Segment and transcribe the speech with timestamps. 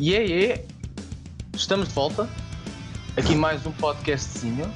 [0.00, 0.64] E é, é,
[1.54, 2.26] estamos de volta.
[3.16, 4.72] Aqui mais um podcastzinho.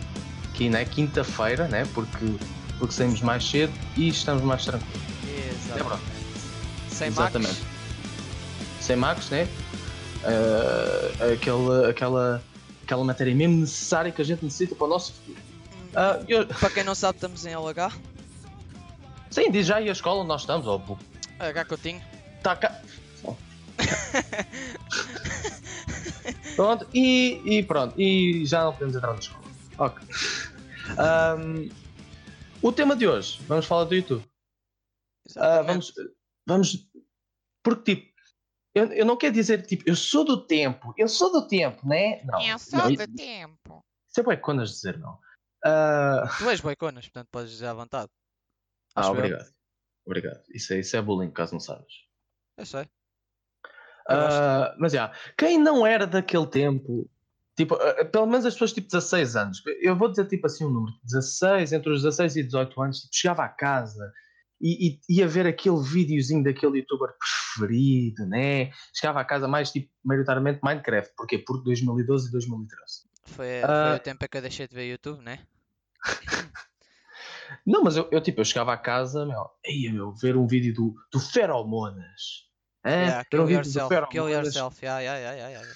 [0.50, 1.86] Aqui na quinta-feira, né?
[1.94, 2.34] Porque,
[2.78, 5.00] porque saímos mais cedo e estamos mais tranquilos.
[5.26, 5.50] É?
[5.50, 6.02] Exatamente.
[6.90, 7.52] Sem Exatamente.
[7.54, 7.66] Max,
[8.80, 9.48] Sem Marcos, né?
[10.24, 12.44] Ah, aquela, aquela,
[12.84, 15.38] aquela matéria mesmo necessária que a gente necessita para o nosso futuro.
[15.96, 17.92] Ah, eu- para quem não sabe, estamos em LH.
[19.30, 20.76] sim, diz já aí a escola onde nós estamos, ó.
[20.78, 20.98] bu-
[21.38, 22.02] H Coutinho.
[22.42, 22.78] Tá cá.
[26.54, 29.44] pronto, e, e pronto, e já não podemos entrar na escola.
[29.78, 30.06] Ok.
[30.98, 31.68] Ahm,
[32.62, 34.24] o tema de hoje, vamos falar do YouTube.
[35.26, 35.66] Exatamente.
[35.66, 35.92] vamos,
[36.46, 36.90] vamos.
[37.62, 38.14] Porque, tipo,
[38.74, 42.22] eu, eu não quero dizer, tipo, eu sou do tempo, eu sou do tempo, né?
[42.24, 42.40] Não.
[42.46, 43.84] Eu sou não, do tempo.
[44.08, 45.18] Isso é bué conas dizer, não.
[45.64, 48.10] Ah, Tu és boiconas, portanto podes dizer à vontade.
[48.94, 49.14] ah, Acho eu.
[49.14, 49.54] obrigado.
[50.06, 50.42] Obrigado.
[50.50, 52.04] Isso é, isso é bullying, caso não sabes.
[52.58, 52.86] Eu sei.
[54.08, 57.10] Ah, mas já, quem não era daquele tempo,
[57.56, 60.70] tipo, ah, pelo menos as pessoas tipo 16 anos, eu vou dizer tipo assim um
[60.70, 64.12] número, 16, entre os 16 e 18 anos, tipo, chegava a casa
[64.60, 68.70] e, e ia ver aquele videozinho daquele youtuber preferido, né?
[68.94, 71.38] Chegava a casa mais tipo, maioritariamente Minecraft, porquê?
[71.38, 73.14] Porque 2012 e 2013.
[73.26, 73.88] Foi, Ah.
[73.88, 75.40] foi o tempo em que eu deixei de ver YouTube, né?
[77.66, 80.74] Não, mas eu, eu, tipo, eu chegava a casa, meu, ia meu, ver um vídeo
[80.74, 82.48] do, do Feromonas.
[82.84, 82.90] Hã?
[82.90, 84.84] Yeah, um vídeo do yourself, kill yourself.
[84.84, 85.74] Yeah, yeah, yeah, yeah,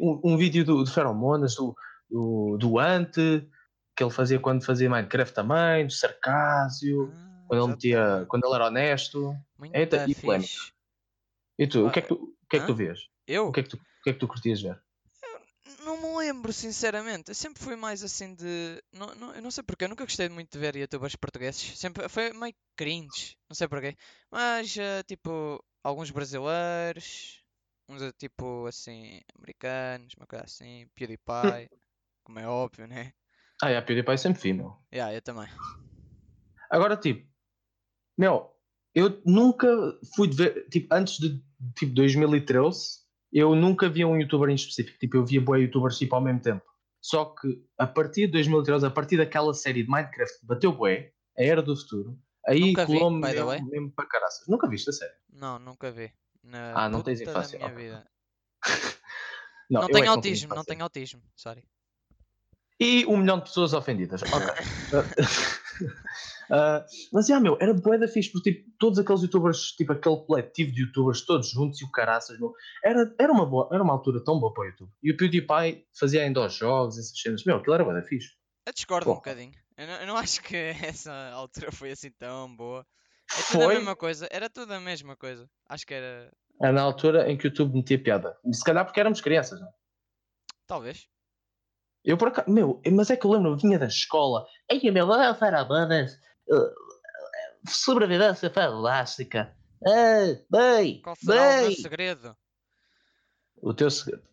[0.00, 1.74] um, um vídeo do, do Feromonas, do,
[2.08, 3.48] do, do Ante,
[3.96, 8.54] que ele fazia quando fazia Minecraft também, do Sarcásio, Ah, quando, ele metia, quando ele
[8.54, 9.34] era honesto.
[9.58, 10.52] Muito Eita, e polémica.
[11.58, 13.00] E tu, o Ah, que é que tu, o que é que tu vês?
[13.26, 13.48] Eu?
[13.48, 14.80] O que é que tu, o que é que tu curtias ver?
[15.84, 17.30] Não me lembro, sinceramente.
[17.30, 18.82] Eu sempre fui mais assim de.
[18.92, 21.78] Não, não, eu não sei porquê, eu nunca gostei muito de ver youtubers portugueses.
[21.78, 23.96] Sempre foi meio cringe, não sei porquê.
[24.30, 27.42] Mas, eh, tipo, alguns brasileiros,
[27.88, 31.70] uns eh, tipo assim, americanos, uma coisa assim, PewDiePie,
[32.24, 33.12] como é óbvio, né?
[33.62, 34.76] Ah, é, a PewDiePie sempre vi, meu.
[34.92, 35.48] Yeah, eu também.
[36.70, 37.26] Agora, tipo,
[38.16, 38.54] meu,
[38.94, 39.68] eu nunca
[40.14, 41.42] fui de ver, tipo, antes de
[41.74, 46.14] tipo 2013, eu nunca via um youtuber em específico, tipo, eu via boa youtubers tipo
[46.14, 46.64] ao mesmo tempo.
[47.00, 51.12] Só que a partir de 2013, a partir daquela série de Minecraft que bateu bué,
[51.38, 54.46] a Era do Futuro, aí colou-me mesmo, mesmo para caraças.
[54.48, 55.14] Nunca viste a série?
[55.32, 56.12] Não, nunca vi.
[56.42, 57.86] Na Ah, não tens infância, Da minha ok.
[57.86, 58.10] vida.
[59.70, 61.62] Não, Não, é tenho não autismo, não tenho autismo, sorry.
[62.80, 64.22] E um milhão de pessoas ofendidas.
[64.22, 64.48] Ok.
[66.50, 70.16] Ah, mas já, meu, era bué da fixe, porque tipo, todos aqueles youtubers, tipo aquele
[70.24, 72.52] coletivo de youtubers todos juntos e o caraças, meu,
[72.84, 74.92] era, era, uma boa, era uma altura tão boa para o YouTube.
[75.02, 78.28] E o PewDiePie fazia ainda os jogos, essas cenas, meu, aquilo era bué da fixe.
[78.66, 79.20] Eu discordo um Porra.
[79.20, 79.52] bocadinho.
[79.76, 82.86] Eu não, eu não acho que essa altura foi assim tão boa.
[83.30, 84.28] É tudo a Foi mesma coisa.
[84.30, 85.48] Era tudo a mesma coisa.
[85.68, 86.32] Acho que era.
[86.60, 88.36] era na altura em que o YouTube metia piada.
[88.52, 89.68] Se calhar porque éramos crianças, não?
[90.66, 91.08] Talvez.
[92.04, 95.06] Eu por acaso, meu, mas é que eu lembro, eu vinha da escola, ei meu,
[95.08, 96.18] olha Farabanas,
[97.66, 99.54] sobrevivência fantástica.
[99.86, 101.76] Ah, bem, Qual será o meu bem.
[101.76, 102.36] segredo?
[103.62, 104.26] O teu segredo.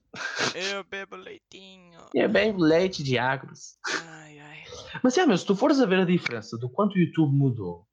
[0.56, 2.00] Eu bebo leitinho.
[2.16, 3.78] É bem leite de agros.
[4.08, 4.64] Ai, ai.
[5.04, 7.86] Mas é, meu, se tu fores a ver a diferença do quanto o YouTube mudou,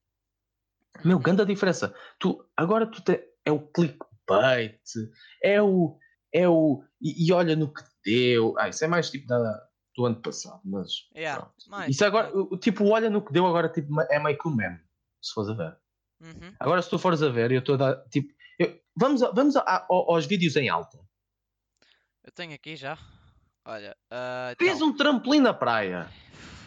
[1.04, 1.94] meu, grande a diferença.
[2.18, 4.80] Tu, agora tu te, é o clickbait,
[5.42, 5.98] é o.
[6.32, 6.84] É o.
[7.00, 8.54] E, e olha no que deu.
[8.56, 11.08] Ah, isso é mais tipo da, do ano passado, mas.
[11.14, 11.50] Yeah.
[11.88, 12.30] Isso agora,
[12.60, 14.80] tipo, olha no que deu agora, tipo, é meio que um meme,
[15.20, 15.76] se fores a ver.
[16.20, 16.54] Uhum.
[16.60, 19.56] Agora, se tu fores a ver, eu estou a dar, tipo, eu- vamos, a- vamos
[19.56, 20.98] a- a- ao- aos vídeos em alta.
[22.24, 22.96] Eu tenho aqui já.
[23.64, 23.96] Olha.
[24.10, 24.88] ah, Fez então.
[24.88, 26.08] um trampolim na praia.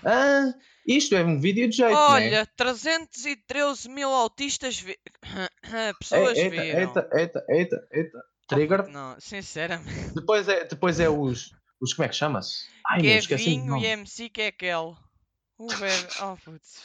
[0.03, 0.53] Ah,
[0.87, 1.97] isto é um vídeo de jeito, né?
[1.97, 4.97] Olha, 313 mil autistas vi...
[5.99, 6.79] pessoas eita, viram.
[6.79, 8.23] eita, eita, eita, eita.
[8.47, 8.87] Trigger.
[8.89, 10.13] Não, sinceramente.
[10.13, 11.51] Depois é, depois é os,
[11.85, 11.93] os.
[11.93, 12.67] Como é que chama-se?
[12.87, 13.83] Ai, meu, esqueci o Kevinho nome.
[13.83, 14.95] e MC que é aquele.
[15.57, 16.07] O velho.
[16.21, 16.83] Oh, putz.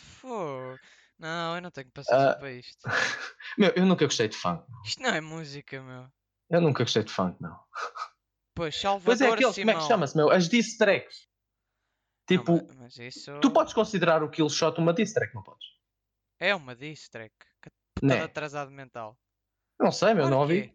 [1.18, 2.36] Não, eu não tenho paciência Ah.
[2.36, 2.78] para isto.
[3.58, 4.64] Meu, eu nunca gostei de funk.
[4.86, 6.06] Isto não é música, meu.
[6.48, 7.58] Eu nunca gostei de funk, não.
[8.54, 9.88] Pois, Pois Salvador é aquele, como é que Simão.
[9.88, 10.30] chama-se, meu?
[10.30, 11.28] As diss tracks.
[12.30, 15.66] Não, Tipo, ma- mas isso tu podes considerar o Killshot uma diss track, não podes?
[16.38, 17.34] é uma diss track.
[17.60, 17.70] Que
[18.06, 18.14] Né?
[18.14, 19.18] putada atrasado mental.
[19.78, 20.60] Não sei, meu, Claro não que ouvi.
[20.68, 20.74] é.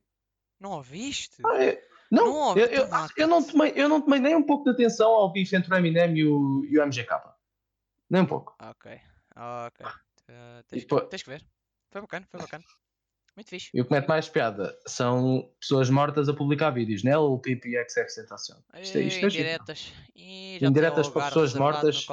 [0.60, 1.38] Não ouviste?
[1.45, 1.81] Ah, eu-
[2.16, 5.10] não, Não eu, eu, eu não tomei, eu não tomei nem um pouco de atenção
[5.12, 7.36] ao bife entre o Eminem e o, e o MGK.
[8.10, 8.56] Nem um pouco.
[8.62, 9.00] Ok,
[9.36, 9.86] ok.
[9.86, 11.46] Uh, tens, E pô- tens que ver.
[11.92, 12.64] Foi bacana, foi bacana.
[13.36, 13.70] Muito fixe.
[13.74, 17.18] E o que mete mais piada são pessoas mortas a publicar vídeos, né?
[17.18, 18.64] O Pipi e XX Tentação.
[18.82, 19.44] Isto, é- isto é giro.
[19.44, 19.94] indiretas.
[20.16, 22.06] E já Indiretas para pessoas mortas.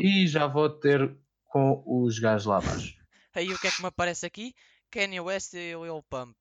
[0.00, 2.94] E já vou ter com os gajos lá abaixo.
[3.34, 4.54] Aí o que é que me aparece aqui?
[4.90, 6.36] Kanye West e Lil Pump.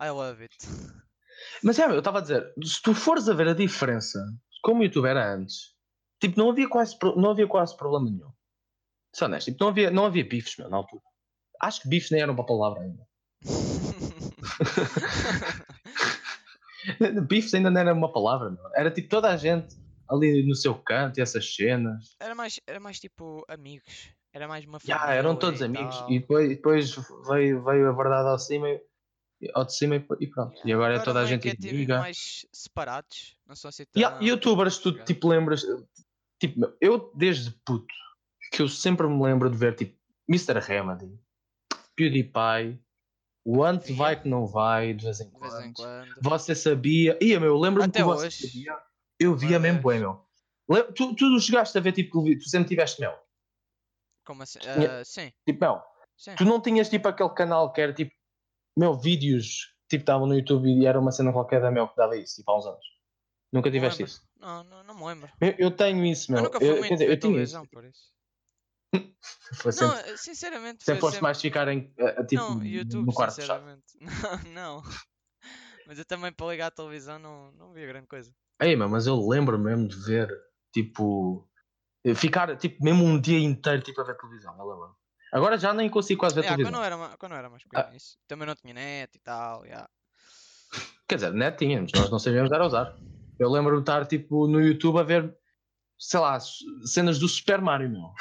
[0.00, 0.54] I love it.
[1.62, 4.18] Mas é, eu estava a dizer, se tu fores a ver a diferença,
[4.62, 5.74] como o YouTube era antes,
[6.20, 8.32] tipo, não havia quase, não havia quase problema nenhum.
[9.14, 11.02] Só honesto, tipo, não havia, não havia bifes, meu, na altura.
[11.60, 13.06] Acho que bifes nem eram uma palavra ainda.
[17.26, 18.64] bifes ainda não era uma palavra, meu.
[18.74, 19.76] Era tipo toda a gente
[20.08, 22.16] ali no seu canto e essas cenas.
[22.18, 24.10] era, mais, era mais tipo amigos.
[24.32, 25.14] Era mais uma família.
[25.14, 25.98] eram todos e amigos.
[25.98, 26.10] tal.
[26.10, 26.94] E depois, depois
[27.28, 28.80] veio, veio a verdade ao cima e,
[29.54, 30.60] ao de cima e, pronto.
[30.64, 31.98] E agora é toda a meio gente é, tipo, inimiga.
[32.00, 33.36] mais separados.
[33.46, 34.16] Não são assim E tão...
[34.16, 35.62] há youtubers, tu tipo lembras.
[36.40, 37.94] Tipo, eu desde puto
[38.52, 39.96] que eu sempre me lembro de ver tipo
[40.28, 40.58] Mr.
[40.60, 41.18] Remedy,
[41.96, 42.80] PewDiePie,
[43.44, 43.96] o Ant Via.
[43.96, 45.50] vai que não vai de vez em quando.
[45.52, 46.14] vez em quando.
[46.22, 47.18] Você sabia.
[47.22, 48.48] Ia, meu, eu lembro-me que você hoje.
[48.48, 48.78] sabia.
[49.20, 50.24] Eu via mesmo, bué, meu.
[50.94, 53.18] Tu, tu chegaste a ver tipo, tu sempre tiveste mel.
[54.24, 54.58] Como assim?
[54.62, 55.82] Ah, sim, Tipo, mel.
[56.16, 56.34] sim.
[56.36, 58.12] Tu não tinhas tipo aquele canal que era tipo,
[58.78, 62.16] meu, vídeos tipo estavam no YouTube e era uma cena qualquer da Mel que dava
[62.16, 62.84] isso, tipo há uns anos.
[63.52, 64.22] Nunca tiveste isso.
[64.38, 65.30] Não, não, não me lembro.
[65.40, 66.40] Eu, eu tenho isso, meu.
[66.40, 67.62] eu nunca fui Eu- quer dizer, eu tinha isso.
[67.72, 68.12] por isso.
[69.62, 73.12] Foi sempre, Não, sinceramente, sempre foste mais ficar em, a- a, tipo, Não, YouTube, no
[73.12, 73.64] quarto fechado.
[74.00, 74.82] Não, não.
[75.86, 78.30] Mas eu também para ligar a televisão não, não via grande coisa.
[78.60, 80.28] Ei, meu, mas eu lembro mesmo de ver,
[80.72, 81.48] tipo,
[82.14, 84.54] ficar tipo, mesmo um dia inteiro tipo, a ver televisão.
[84.58, 84.96] Eu lembro.
[85.32, 86.80] Agora já nem consigo quase ver Yeah, televisão.
[86.80, 87.68] quando, era, quando eu era mais Ah.
[87.82, 88.16] pequeno, isso.
[88.26, 89.64] Também não tinha net e tal.
[89.64, 89.88] yeah.
[91.08, 92.96] Quer dizer, net tínhamos, nós não sabíamos dar a usar.
[93.38, 95.34] Eu lembro de estar tipo no YouTube a ver,
[95.98, 96.38] sei lá,
[96.84, 98.12] cenas do Super Mario, meu.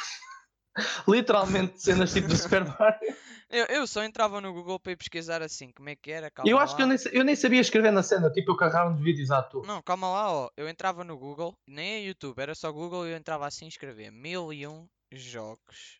[1.07, 3.15] Literalmente cenas tipo do Super Mario.
[3.49, 6.49] Eu, eu só entrava no Google para ir pesquisar assim, como é que era, calma
[6.51, 6.93] Eu acho que eu lá.
[6.93, 9.65] nem, eu nem sabia escrever na cena, tipo eu carregava uns vídeos à toa.
[9.65, 10.49] Não, calma lá, ó.
[10.57, 13.69] Eu entrava no Google, nem é YouTube, era só Google e eu entrava assim e
[13.69, 15.99] escrevia mil e um jogos.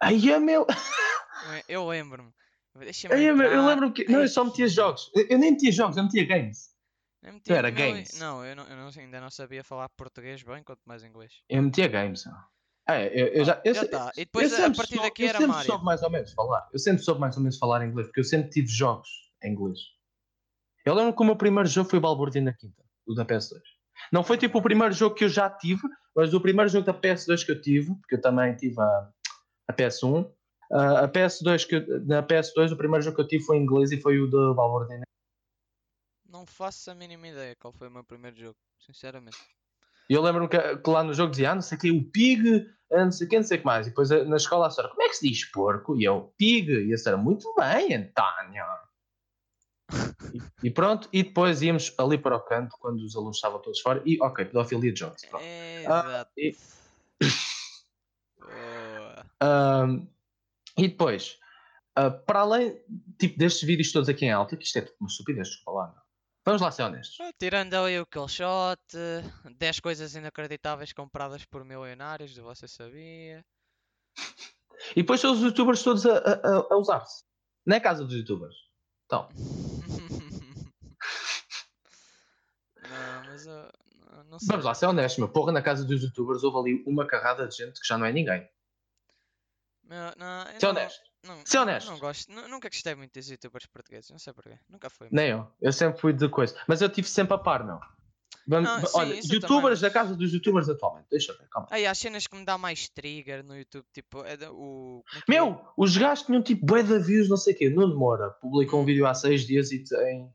[0.00, 0.66] Aí é meu.
[0.66, 2.32] Eu- Eu lembro-me.
[3.10, 3.46] Aí é meu.
[3.46, 3.66] Eu entrar.
[3.66, 4.04] lembro que.
[4.04, 5.10] Não, eu Ai, só metia jogos.
[5.14, 6.70] Eu, eu nem metia jogos, eu metia games.
[7.22, 8.18] eu meti Tu era games?
[8.18, 11.32] Não, eu, não, eu não- ainda não sabia falar português bem, quanto mais inglês.
[11.48, 12.24] Eu metia games.
[12.26, 12.34] meu.
[12.88, 13.60] É, eu, eu já.
[13.64, 14.12] Eu, já sei- tá.
[14.16, 15.70] E eu depois, a sempre partir daqui eu era sempre Mario.
[15.70, 16.68] soube mais ou menos falar.
[16.72, 19.08] Eu sempre soube mais ou menos falar inglês, porque eu sempre tive jogos
[19.42, 19.78] em inglês.
[20.84, 23.60] Eu lembro que o meu primeiro jogo foi o Balburdino na Quinta, o da PS2.
[24.10, 25.82] Não foi tipo o primeiro jogo que eu já tive,
[26.16, 29.10] mas o primeiro jogo da PS2 que eu tive, porque eu também tive a,
[29.70, 30.30] a PS1.
[30.72, 33.90] ah, a PS2 que na PS2 o primeiro jogo que eu tive foi em inglês
[33.92, 35.02] e foi o do Balburdino.
[36.28, 39.38] Não faço a mínima ideia qual foi o meu primeiro jogo, sinceramente.
[40.08, 42.04] E eu lembro-me que, que lá no jogo dizia, ah, não sei o que, o
[42.04, 43.86] Pig, ah, não sei o que, não sei o que mais.
[43.86, 45.96] E depois ah, na escola a senhora, como é que se diz porco?
[45.96, 46.68] E eu, Pig.
[46.88, 48.64] E a senhora, muito bem, António.
[50.32, 53.80] E, e pronto, e depois íamos ali para o canto, quando os alunos estavam todos
[53.80, 55.24] fora, e ok, pedofilia de jogos.
[55.24, 55.44] Pronto.
[55.44, 56.30] Exato.
[56.36, 56.56] e-
[59.42, 60.06] Ahm,
[60.78, 61.38] e depois,
[61.96, 62.80] ah, para além
[63.18, 65.86] tipo, destes vídeos todos aqui em alta, que isto é tipo uma estupidez, desculpa lá,
[65.88, 66.02] não.
[66.44, 67.18] Vamos lá ser honestos.
[67.20, 68.80] Ah, Tirando ali o kill shot,
[69.58, 73.44] 10 coisas inacreditáveis compradas por milionários, de você sabia.
[74.96, 77.22] E depois são os youtubers todos a, a- a- usar-se.
[77.66, 78.54] Não é casa dos youtubers.
[79.04, 79.28] Então,
[82.82, 83.70] não, mas eu
[84.30, 84.48] não- sei.
[84.48, 85.28] vamos lá ser honestos, meu.
[85.28, 88.12] Porra, na casa dos youtubers houve ali uma carrada de gente que já não é
[88.12, 88.48] ninguém.
[90.16, 91.00] Não, eu Ser não- honesto.
[91.26, 91.90] Não, Ser não- honesto.
[91.90, 94.56] Não gosto, nu- nunca gostei muito dos youtubers portugueses, não sei porquê.
[94.68, 95.08] Nunca foi.
[95.10, 95.46] Nem eu.
[95.60, 96.56] Eu sempre fui de coisa.
[96.68, 97.78] Mas eu tive sempre a par, meu.
[98.46, 101.06] Vamos, Não, va- sim, olha, youtubers também, da casa dos youtubers atualmente.
[101.10, 101.68] Deixa eu ver, calma.
[101.70, 105.04] Aí há cenas que me dá mais trigger no YouTube, tipo, é da- o.
[105.14, 105.22] é é?
[105.28, 107.68] Meu, os gajos tinham tipo bué de views, não sei o quê.
[107.70, 110.32] Nuno Moura publicou um vídeo há seis dias e tem.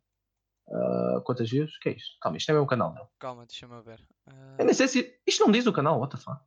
[0.72, 1.78] ah, quantas views?
[1.80, 2.18] que é isto?
[2.22, 3.08] Calma, isto é o meu canal, não.
[3.20, 4.02] Calma, deixa-me ver.
[4.28, 5.20] Ah, Eu nem sei se.
[5.26, 6.42] Isto não diz o canal, what the fuck?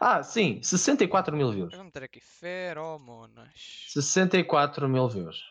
[0.00, 1.74] Ah, sim, 64 mil views.
[1.74, 3.50] vou meter aqui feromonas.
[3.88, 5.42] 64 mil views.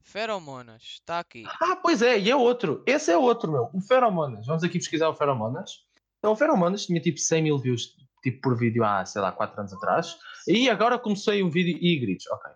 [0.00, 1.44] Feromonas, está aqui.
[1.60, 2.82] Ah, pois é, e é outro.
[2.86, 3.70] Esse é outro, meu.
[3.72, 4.46] O Feromonas.
[4.46, 5.84] Vamos aqui pesquisar o Feromonas.
[6.18, 9.58] Então, o Feromonas tinha tipo 100 mil views tipo, por vídeo há, sei lá, 4
[9.60, 10.16] anos atrás.
[10.46, 12.52] E agora comecei um vídeo e gritos, ok.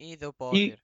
[0.00, 0.82] E deu para E- ouvir.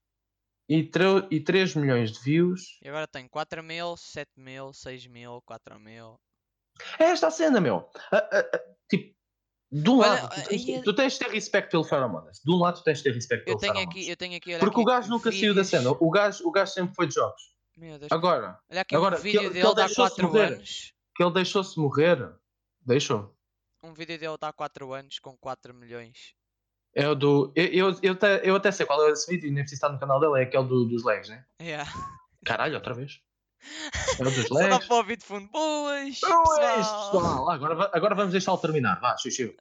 [0.69, 2.77] E, tre- e 3 milhões de views.
[2.83, 6.19] E agora tem 4 mil, 7 mil, 6 mil, 4 mil.
[6.99, 7.89] É esta a cena, meu.
[8.11, 8.43] Ah,
[8.89, 9.15] tipo,
[9.71, 12.39] de um Olha, lado, tu tens, tu tens de ter respeito pelo Feromonas.
[12.43, 13.89] De um lado, tu tens de ter respeito pelo Feromonas.
[13.89, 15.91] aqui, eu tenho aqui, Porque o aqui, gajo nunca saiu da cena.
[15.91, 17.41] O gajo, o gajo sempre foi de jogos.
[18.09, 20.27] Agora, olha aqui agora, um que vídeo ele- que dele ele de há deixou-se 4
[20.27, 20.53] morrer.
[20.53, 20.93] anos.
[21.15, 22.33] que ele deixou-se morrer.
[22.81, 23.35] Deixou.
[23.83, 26.33] Um vídeo dele de há 4 anos com 4 milhões.
[26.95, 27.51] É o do.
[27.55, 29.99] Eu, eu, eu, até, eu até sei qual é esse vídeo, nem preciso estar no
[29.99, 31.45] canal dele, é aquele do, dos legs, né?
[31.61, 31.87] Yeah.
[32.43, 33.19] Caralho, outra vez.
[34.19, 35.47] É o dos Só dá para ouvir de fundo.
[35.49, 36.01] Boas!
[36.01, 37.11] Não isto, pessoal!
[37.11, 37.49] pessoal.
[37.49, 38.99] Agora, agora vamos deixá-lo terminar.
[38.99, 39.53] Vá, Xuxu.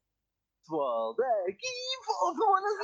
[0.62, 1.66] Pessoal, daqui,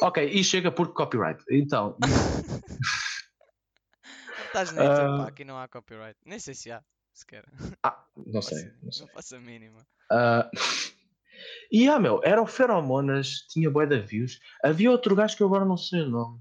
[0.03, 1.43] Ok, e chega por copyright.
[1.51, 1.97] Então,
[4.47, 5.29] estás na pá, Ah.
[5.29, 6.17] aqui não há copyright.
[6.25, 7.45] Nem sei se há, sequer.
[7.83, 8.71] Ah, não Faço- sei.
[8.83, 9.07] Não sei.
[9.07, 9.87] Não faço a mínima.
[10.11, 10.49] Ah,
[11.73, 14.39] e ah, meu, era o Feromonas, tinha bué de views.
[14.63, 16.41] Havia outro gajo que eu agora não sei o nome.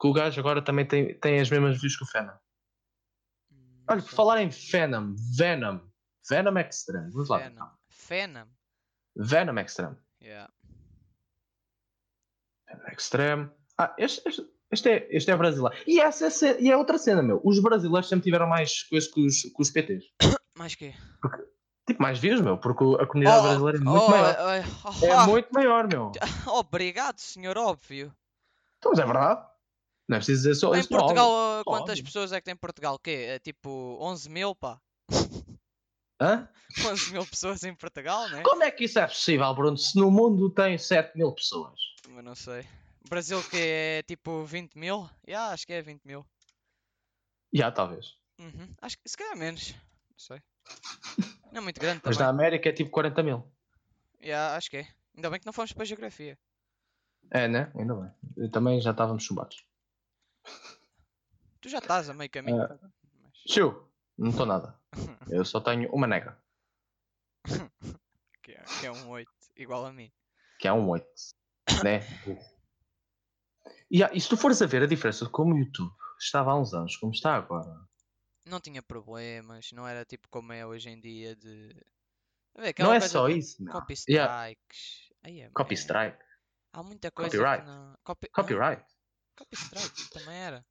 [0.00, 2.36] Que o gajo agora também tem, tem as mesmas views que o Venom.
[3.88, 5.80] Olha, por falar em Venom, Venom,
[6.28, 7.38] Venom Extreme, vamos lá.
[7.38, 7.68] Venom.
[8.08, 8.46] Venom.
[9.16, 9.96] Venom Extreme.
[10.22, 10.52] Yeah.
[12.66, 13.50] Venom Extreme.
[13.78, 15.76] Ah, este, este, este é, este é brasileiro.
[15.86, 17.40] E, essa é, e é outra cena, meu.
[17.44, 20.04] Os brasileiros sempre tiveram mais coisas que os, que os PTs.
[20.58, 20.92] Mais que?
[21.86, 24.36] Tipo, mais views, meu, porque a comunidade brasileira é muito maior.
[24.40, 26.12] oh, É ah, muito maior, meu.
[26.46, 28.12] Obrigado, senhor óbvio.
[28.76, 29.46] Então, mas é verdade.
[30.08, 30.88] Não é preciso dizer só Em isso.
[30.88, 32.04] Portugal, óbvio, uh, quantas óbvio.
[32.04, 32.94] pessoas é que tem em Portugal?
[32.94, 33.26] O quê?
[33.28, 34.80] É tipo 11 mil, pá.
[36.20, 36.48] Hã?
[36.90, 38.42] 11 mil pessoas em Portugal, né?
[38.42, 39.76] Como é que isso é possível, Bruno?
[39.76, 41.78] Se no mundo tem 7 mil pessoas.
[42.08, 42.66] Mas não sei.
[43.08, 45.08] Brasil que é tipo 20 mil?
[45.26, 46.26] Yeah, acho que é 20 mil.
[47.52, 48.16] Já, talvez.
[48.38, 48.68] Uhum.
[48.80, 49.72] Acho que se calhar menos.
[50.10, 50.42] Não sei.
[51.52, 52.26] Não é muito grande Mas também.
[52.26, 53.44] na América é tipo 40 mil.
[54.22, 54.88] Yeah, acho que é.
[55.16, 56.38] Ainda bem que não fomos para a geografia.
[57.30, 57.70] É, né?
[57.74, 58.10] Ainda bem.
[58.36, 59.64] Eu também já estávamos chumbados.
[61.60, 62.62] Tu já estás a meio caminho.
[62.62, 62.78] Ah.
[63.22, 64.78] Mas- Tio, não estou nada.
[65.28, 66.40] Eu só tenho uma negra,
[68.42, 70.10] que, é, que é um 8, igual a mim.
[70.58, 71.06] que é um 8.
[71.84, 72.00] né?
[73.90, 76.50] E, ah, e se tu fores a ver a diferença de como o YouTube estava
[76.52, 77.70] há uns anos, como está agora.
[78.46, 81.74] Não tinha problemas, não era tipo como é hoje em dia de.
[82.56, 83.72] Ver, Não é só isso, não.
[83.72, 84.32] Copy Yeah.
[84.52, 85.12] strikes.
[85.22, 86.18] Aí é- Copy strike.
[86.72, 87.66] Há muita coisa Copyright.
[87.66, 87.98] não.
[88.04, 88.28] Copy...
[88.30, 88.84] Copyright.
[89.52, 90.64] Strike também era.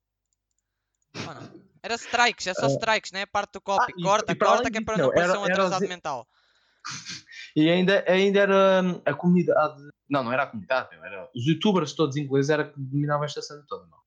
[1.15, 1.67] Ou não?
[1.83, 2.69] Era strikes, é só Ah.
[2.69, 3.93] strikes, não é a parte do copy.
[3.97, 5.89] e- corta, e para corta que é para não parecer era- um era atrasado os-
[5.89, 6.27] mental.
[7.55, 9.81] E ainda, ainda era a comunidade.
[10.09, 13.63] Não, não era a comunidade, era os youtubers todos ingleses era que dominavam esta cena
[13.67, 13.85] toda.
[13.87, 13.97] Não.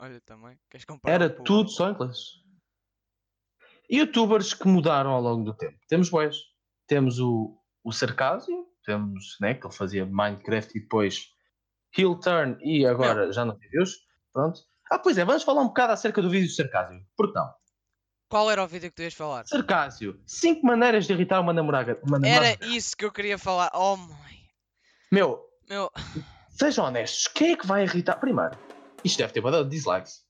[0.00, 0.56] Olha também.
[0.70, 2.18] Queres comparar Era o- tudo só inglês.
[3.90, 5.78] Youtubers que mudaram ao longo do tempo.
[5.88, 6.36] Temos bois.
[6.86, 11.34] Temos o, o Sarcasio, temos, né, que ele fazia Minecraft e depois
[11.96, 13.92] Heel Turn e agora já não tem views.
[14.32, 14.60] Pronto.
[14.90, 17.00] Ah, pois é, vamos falar um bocado acerca do vídeo do Sarcasio.
[17.16, 17.52] Por que não?
[18.30, 19.46] Qual era o vídeo que tu ias falar?
[19.46, 21.98] Sarcasio, 5 maneiras de irritar uma namorada.
[22.06, 22.46] Uma namorada.
[22.62, 23.70] Era isso que eu queria falar.
[23.74, 24.38] Oh, mãe.
[25.10, 25.90] Meu, Meu,
[26.50, 28.16] sejam honestos, quem é que vai irritar?
[28.20, 28.56] Primeiro,
[29.02, 30.22] isto deve ter badado dislikes.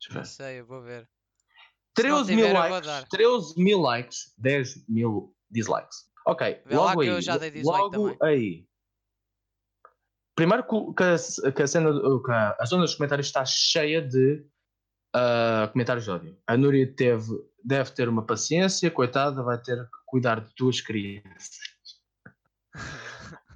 [0.00, 0.28] Deixa eu não ver.
[0.28, 1.08] sei, eu vou ver.
[1.96, 6.08] Se não 13 mil tiver, likes, 13 mil likes, 10 mil dislikes.
[6.26, 7.14] Ok, Vê logo que aí.
[7.14, 8.18] eu já dei dislike logo também.
[8.22, 8.67] aí.
[10.38, 14.46] Primeiro que, a, que a cena, que a, zona dos comentários está cheia de
[15.12, 16.38] ah, comentários de ódio.
[16.46, 17.26] A Núria teve,
[17.64, 21.58] deve ter uma paciência, coitada, vai ter que cuidar de duas crianças.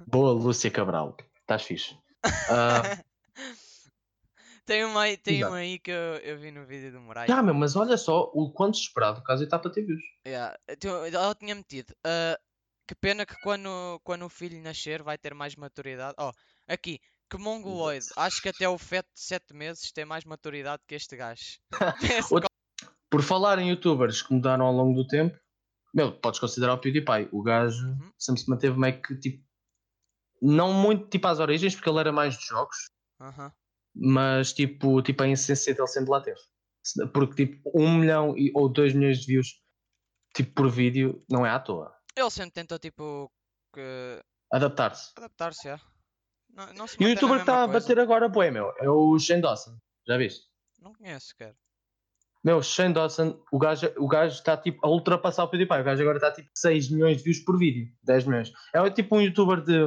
[0.05, 1.15] Boa, Lúcia Cabral.
[1.39, 1.97] Estás fixe.
[2.49, 2.81] Ah,
[4.65, 5.53] tem uma aí, tem Exato.
[5.53, 7.29] uma aí que eu, eu vi no vídeo do Moraes.
[7.29, 10.03] já, meu, mas olha só o quanto esperado o caso está para ter views.
[10.27, 10.59] Yeah.
[10.67, 11.95] então, Ela tinha metido.
[12.03, 12.37] ah,
[12.85, 16.15] que pena que quando, quando o filho nascer vai ter mais maturidade.
[16.19, 16.33] Oh,
[16.67, 18.07] aqui, que mongoloide.
[18.17, 21.59] Acho que até o feto de 7 meses tem mais maturidade que este gajo.
[23.09, 25.37] Por falar em youtubers que mudaram ao longo do tempo,
[25.93, 27.29] meu, podes considerar o PewDiePie.
[27.31, 28.11] O gajo Uhum.
[28.17, 29.43] sempre se manteve meio que tipo.
[30.41, 32.75] Não muito tipo às origens, porque ele era mais de jogos,
[33.21, 33.53] Aham.
[33.95, 36.39] mas tipo, tipo a essência dele sempre lá teve.
[37.13, 39.61] Porque tipo, um milhão e, ou dois milhões de views
[40.35, 41.95] tipo, por vídeo não é à toa.
[42.15, 43.31] Ele sempre tentou tipo
[43.73, 45.11] que Adaptar-se.
[45.15, 45.79] adaptar-se, já.
[46.55, 49.41] Não, não E o youtuber que está a bater agora, bué, meu, é o Shane
[49.41, 49.75] Dawson.
[50.07, 50.45] Já viste?
[50.81, 51.55] Não conheço sequer.
[52.43, 55.79] Meu, Shane Dawson, o gajo o gajo está tipo a ultrapassar o PewDiePie.
[55.79, 57.87] O gajo agora está tipo 6 milhões de views por vídeo.
[58.03, 58.51] 10 milhões.
[58.73, 59.79] É tipo um youtuber de.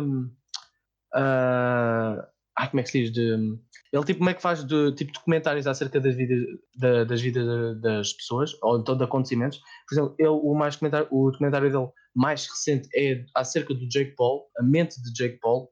[1.14, 3.12] ah, ai, como é que se diz?
[3.12, 3.60] De, hum,
[3.92, 6.38] ele tipo meio que faz de, tipo documentários acerca das vidas,
[6.76, 9.58] da- das vidas das pessoas, ou então de acontecimentos.
[9.88, 14.14] Por exemplo, ele, o, mais comentário, o documentário dele mais recente é acerca do Jake
[14.16, 15.70] Paul, a mente de Jake Paul.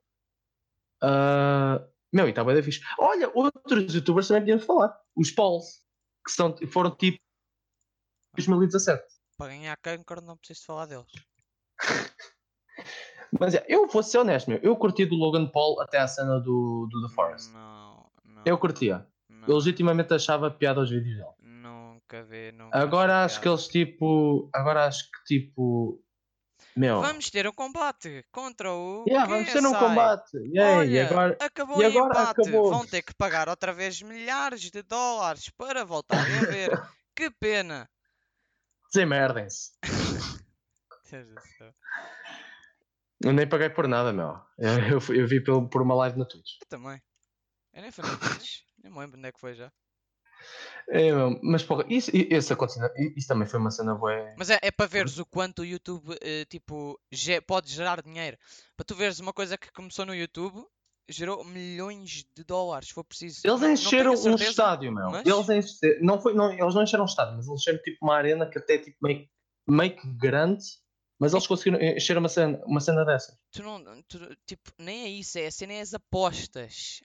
[1.05, 2.81] Ah, meu, e está bem da fixe.
[2.99, 4.97] Olha, outros youtubers também podíamos falar.
[5.17, 5.83] Os Pauls,
[6.25, 7.19] que são, foram tipo
[8.37, 9.03] 2017.
[9.37, 11.11] Para ganhar cancro não preciso falar deles.
[13.39, 14.59] Mas é, eu vou ser honesto, meu.
[14.63, 17.53] Eu curti do Logan Paul até a cena do, do The Forest.
[17.53, 18.43] Não, não.
[18.45, 19.07] Eu curtia.
[19.29, 21.31] não, Eu legitimamente achava piada aos vídeos dele.
[21.41, 23.57] Nunca vi, nunca Agora acho que piada.
[23.61, 24.49] eles tipo.
[24.55, 26.01] Agora acho que tipo.
[26.77, 27.01] Meu.
[27.01, 29.05] Vamos ter um combate contra o.
[29.07, 30.37] Yeah, vamos ter um combate.
[30.39, 31.37] Yeah, Olha, e agora.
[31.41, 32.41] acabou e agora empate.
[32.41, 32.71] acabou.
[32.71, 36.71] Vão ter que pagar outra vez milhares de dólares para voltarem a ver.
[37.15, 37.89] que pena.
[38.93, 39.73] Desemerdem-se.
[43.21, 44.39] Eu nem paguei por nada, meu.
[44.59, 46.57] Eu, eu, eu vi pelo, por uma live na Twitch.
[46.61, 47.01] Eu também.
[47.73, 48.61] Eu nem fui no Twitch.
[48.83, 49.73] Nem me lembro onde é que foi já.
[50.89, 51.11] É,
[51.43, 54.35] mas porra, isso, i- essa continua, i- isso também foi uma cena boa.
[54.37, 57.01] Mas é, é para veres o quanto o YouTube eh, tipo,
[57.47, 58.37] pode gerar dinheiro.
[58.77, 60.63] Para tu veres uma coisa que começou no YouTube,
[61.09, 63.41] gerou milhões de dólares, se for preciso.
[63.45, 65.11] Eles encheram um estádio, meu.
[65.11, 67.99] mas- Eles, encheram, não foi, não, eles não encheram um estádio, mas eles encheram tipo
[68.03, 69.27] uma arena que até é tipo meio,
[69.69, 70.65] meio que grande,
[71.19, 73.35] mas eles conseguiram encher uma cena, uma cena dessas.
[73.53, 77.01] Tu não, tu- tipo, nem é isso, é a cena é as apostas.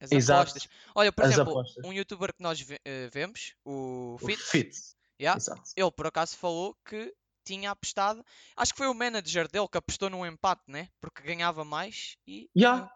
[0.00, 0.40] As Exato.
[0.50, 0.68] apostas.
[0.94, 1.84] Olha, por As exemplo, apostas.
[1.84, 4.76] um youtuber que nós ve- eh, vemos, o O Fit, Fit.
[5.20, 5.62] yeah, Exato.
[5.74, 8.24] ele por acaso falou que tinha apostado.
[8.56, 10.88] Acho que foi o manager dele que apostou num empate, né?
[11.00, 12.50] Porque ganhava mais e.
[12.56, 12.90] Yeah.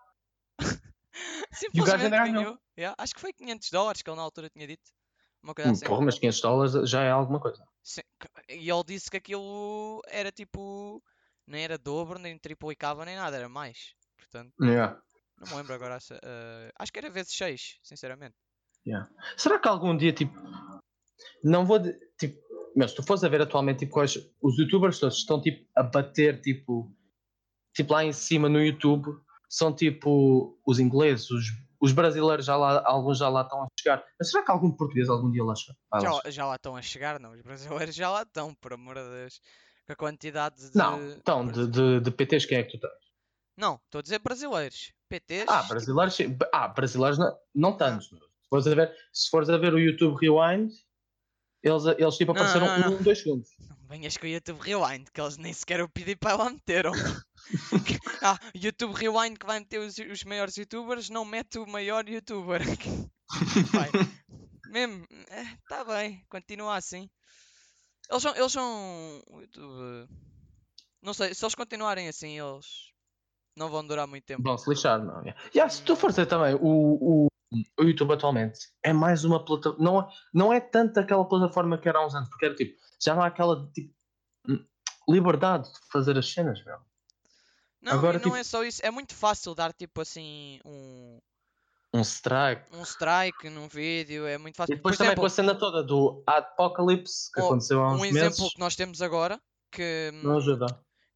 [1.52, 2.34] Simplesmente o gajo ainda ganhou.
[2.42, 2.58] ganhou.
[2.78, 4.90] Yeah, Acho que foi 500 dólares que ele na altura tinha dito.
[5.42, 5.86] Uma coisa Hum, assim.
[5.86, 7.66] Porra, mas 500 dólares já é alguma coisa.
[7.82, 11.02] Sim, que- E ele disse que aquilo era tipo.
[11.46, 13.94] Nem era dobro, nem triplicava, nem nada, era mais.
[14.16, 15.00] Portanto, Yeah.
[15.40, 15.98] Não me lembro agora.
[16.22, 18.36] eh, acho que era vezes 6, sinceramente.
[19.36, 20.34] Será que algum dia, tipo,
[21.42, 22.40] não vou, de- tipo,
[22.76, 25.82] mas se tu fores a ver atualmente, tipo, quais, os youtubers todos estão, tipo, a
[25.82, 26.94] bater, tipo,
[27.74, 29.06] tipo, lá em cima no YouTube,
[29.48, 31.44] são, tipo, os ingleses, os,
[31.80, 34.04] os brasileiros, já lá, alguns já lá estão a chegar.
[34.18, 35.76] Mas será que algum português algum dia lá chega?
[35.92, 37.32] Lá Já, já lá estão a chegar, não.
[37.32, 39.40] Os brasileiros já lá estão, por amor de Deus.
[39.86, 40.76] Com a quantidade de.
[40.76, 42.92] Não, então, de, de, de PTs, quem é que tu tens?
[43.56, 44.92] Não, estou a dizer brasileiros.
[45.10, 45.46] PTs.
[45.48, 46.16] Ah, brasileiros,
[46.52, 48.22] ah, brasileiros não, não tantos, meu.
[48.22, 50.72] Se fores a ver, se fores a ver o YouTube Rewind,
[51.62, 52.98] eles, eles tipo, Não, apareceram não, não.
[52.98, 53.50] um, dois segundos.
[53.58, 56.92] Não venhas com o YouTube Rewind, que eles nem sequer o PewDiePie lá meteram.
[58.22, 62.62] ah, YouTube Rewind que vai meter os, os maiores youtubers, não mete o maior youtuber.
[63.72, 63.90] Vai.
[64.70, 65.04] Mesmo,
[65.62, 67.10] está bem, continua assim.
[68.08, 70.08] Eles são, eles são YouTube.
[71.02, 72.92] Não sei, se eles continuarem assim, eles
[73.56, 74.42] não vão durar muito tempo.
[74.42, 75.34] Vão se lixar, não é?
[75.54, 77.26] E ah, se tu fores ver também, o, o,
[77.78, 79.84] o YouTube atualmente é mais uma plataforma.
[79.84, 82.78] Não, é- não é tanto aquela plataforma que era há uns anos, porque era tipo,
[83.02, 83.94] já não há aquela tipo,
[84.48, 84.64] hum,
[85.08, 86.78] liberdade de fazer as cenas, meu.
[87.82, 91.18] Não, agora, não tipo- é só isso, é muito fácil dar tipo assim um,
[91.94, 92.64] Um strike.
[92.76, 94.74] um strike num vídeo, é muito fácil.
[94.74, 97.88] E depois Por também exemplo, com a cena toda do Apocalypse que Oh, aconteceu há
[97.94, 98.16] uns um meses.
[98.22, 99.40] exemplo que nós temos agora
[99.72, 100.66] que, Não ajuda.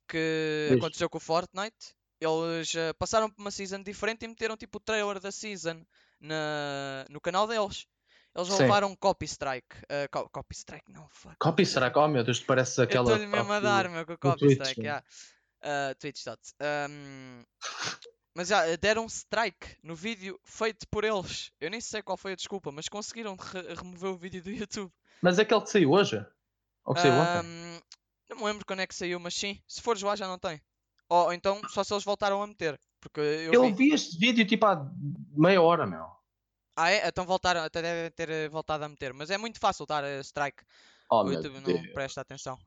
[0.09, 0.79] que Diz.
[0.79, 1.95] aconteceu com o Fortnite.
[2.25, 5.85] Eles eh, passaram por uma season diferente e meteram tipo o trailer da season
[6.21, 7.87] na, no canal deles.
[8.35, 8.63] Eles Sim.
[8.63, 9.77] levaram copy strike.
[9.89, 11.37] eh, co- copy strike, não, fuck.
[11.39, 13.11] Copy strike, oh meu Deus, parece aquela.
[13.11, 14.81] estou-lhe mesmo a dar, meu, com o copy Twitch, strike.
[14.81, 15.05] yeah.
[15.63, 16.41] Ah, Twitch dot.
[16.61, 17.43] Ahm,
[18.35, 21.53] mas já eh, deram strike no vídeo feito por eles.
[21.61, 24.93] Eu nem sei qual foi a desculpa, mas conseguiram re- remover o vídeo do YouTube.
[25.23, 26.25] Mas aquele que saiu hoje?
[26.85, 27.39] Ou que saiu ontem?
[27.41, 27.81] Ahm,
[28.29, 30.61] não me lembro quando é que saiu, mas sim, se fores lá já não tem.
[31.15, 32.79] Ou, ou então só se eles voltaram a meter.
[33.01, 33.73] Porque eu Eu vi.
[33.73, 34.91] vi este vídeo tipo há
[35.37, 36.07] meia hora, meu.
[36.77, 37.07] Ah, é?
[37.07, 39.13] Então voltaram, até devem ter eh, voltado a meter.
[39.13, 40.65] Mas é muito fácil dar strike.
[41.11, 41.87] Oh, o YouTube não Deus.
[41.93, 42.59] presta atenção.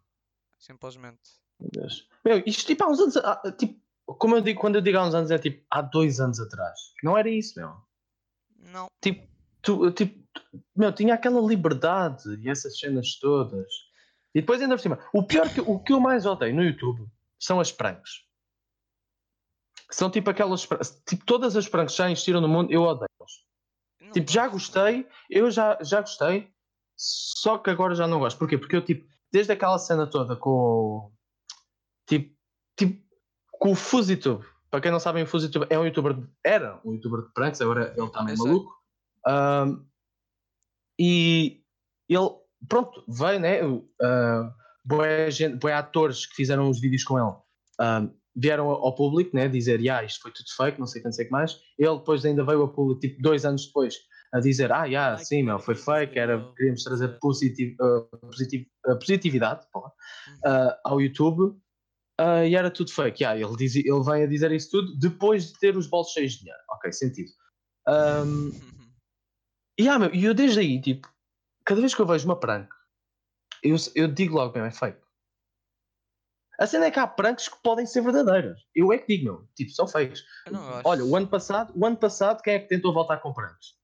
[0.58, 1.20] Simplesmente.
[1.60, 2.08] Meu Deus.
[2.24, 3.16] Meu, isto tipo há uns anos.
[3.58, 6.40] Tipo, como eu digo, quando eu digo há uns anos, é tipo há dois anos
[6.40, 6.80] atrás.
[7.04, 7.76] Não era isso, meu.
[8.60, 8.88] Não.
[9.02, 9.28] Tipo,
[9.62, 10.24] tu, tipo,
[10.76, 13.68] meu, tinha aquela liberdade e essas cenas todas.
[14.34, 17.06] E depois ainda por cima, o pior que o que eu mais odeio no YouTube
[17.40, 18.26] são as pranks.
[19.92, 20.68] São tipo aquelas.
[21.08, 24.12] Tipo, todas as pranks que já existiram no mundo, eu odeio-as.
[24.14, 26.52] Tipo, já gostei, eu já, já gostei,
[26.96, 28.38] só que agora já não gosto.
[28.38, 28.58] Porquê?
[28.58, 31.12] Porque eu, tipo, desde aquela cena toda com o.
[32.08, 32.36] Tipo,
[32.78, 33.08] tipo
[33.52, 34.46] com o Fuzitube.
[34.70, 36.18] Para quem não sabe, o Fuzitube é um youtuber.
[36.44, 38.74] Era um youtuber de pranks, agora ele está meio maluco.
[39.26, 39.86] Ahm,
[41.00, 41.64] e
[42.10, 42.30] ele,
[42.68, 43.64] pronto, veio, né?
[43.64, 44.52] Uh,
[44.84, 47.36] boé, gente, boé atores que fizeram os vídeos com ele
[47.80, 49.48] ahm, vieram ao público, né?
[49.48, 51.60] Dizer, yeah, isto foi tudo fake, não sei o que, não sei que mais.
[51.78, 53.96] Ele depois ainda veio ao público, tipo, dois anos depois,
[54.34, 57.18] a dizer, ah, yeah, sim, meu, foi fake, era, queríamos trazer É.
[57.20, 59.92] positiv, uh, positiv- uh, positividade porra,
[60.28, 60.68] Uhum.
[60.70, 61.56] uh, ao YouTube.
[62.20, 63.24] uh, e era tudo fake.
[63.24, 66.32] Yeah, ele, diz, ele vem a dizer isso tudo depois de ter os bolsos cheios
[66.34, 66.60] de dinheiro.
[66.72, 67.30] Ok, sentido.
[67.88, 68.52] Um,
[69.80, 71.08] e ah, meu, e eu desde aí, tipo,
[71.64, 72.68] cada vez que eu vejo uma prank,
[73.64, 75.00] eu, eu digo logo, meu, é fake.
[76.60, 78.60] A cena é que há pranks que podem ser verdadeiras.
[78.74, 80.24] Eu é que digo, meu, tipo, são fakes.
[80.50, 80.82] Gosto.
[80.88, 83.76] Olha, o ano passado, o ano passado, quem é que tentou voltar com pranks?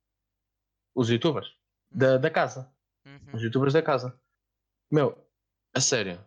[0.96, 1.48] Os youtubers
[1.92, 2.72] da, da casa.
[3.06, 3.20] Uhum.
[3.36, 4.20] Os youtubers da casa.
[4.92, 5.18] Meu,
[5.76, 6.20] a sério.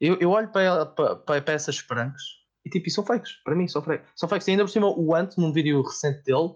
[0.00, 2.22] Eu, eu olho para, para, para, para essas pranks
[2.64, 3.32] e tipo, e são fakes.
[3.42, 4.08] Para mim, são fakes.
[4.16, 4.46] São fakes.
[4.46, 6.54] E ainda por cima, o Ant, num vídeo recente dele,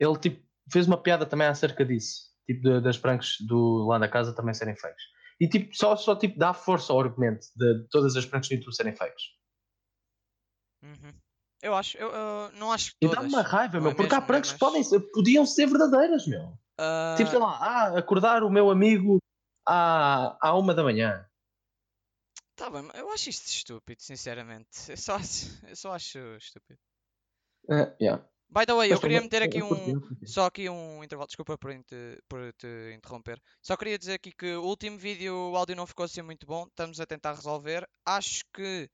[0.00, 0.42] ele tipo,
[0.72, 2.34] fez uma piada também acerca disso.
[2.46, 5.02] Tipo, de- das pranks do, lá da casa também serem fakes.
[5.40, 8.54] E tipo, só, só tipo, dá força ao argumento de, de todas as pranks do
[8.54, 9.22] YouTube serem fakes.
[10.82, 11.12] Uhum.
[11.62, 13.16] Eu acho, eu, eu não acho que E todas.
[13.16, 15.44] dá-me uma raiva, Não meu, é porque há mesmo, é pranks que podem ser, podiam
[15.46, 16.56] ser verdadeiras, meu.
[17.16, 19.18] Tipo, sei lá, ah, acordar o meu amigo
[19.66, 21.26] à, à uma da manhã.
[22.54, 24.68] tá bem, eu acho isto estúpido, sinceramente.
[24.90, 26.78] Eu só acho, eu só acho estúpido.
[27.70, 28.24] Eh, yeah.
[28.48, 30.26] By the way, eu queria meter aqui eu curti, um.
[30.26, 31.72] Só aqui um intervalo, desculpa por,
[32.28, 33.40] por te interromper.
[33.60, 36.64] Só queria dizer aqui que o último vídeo, o áudio não ficou assim muito bom.
[36.64, 37.88] Estamos a tentar resolver.
[38.04, 38.88] Acho que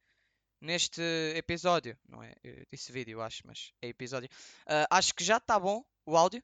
[0.61, 1.03] neste
[1.37, 2.33] episódio, não é?
[2.43, 4.29] Eu disse vídeo, acho, mas é episódio.
[4.67, 6.43] ah, acho que já está bom o áudio.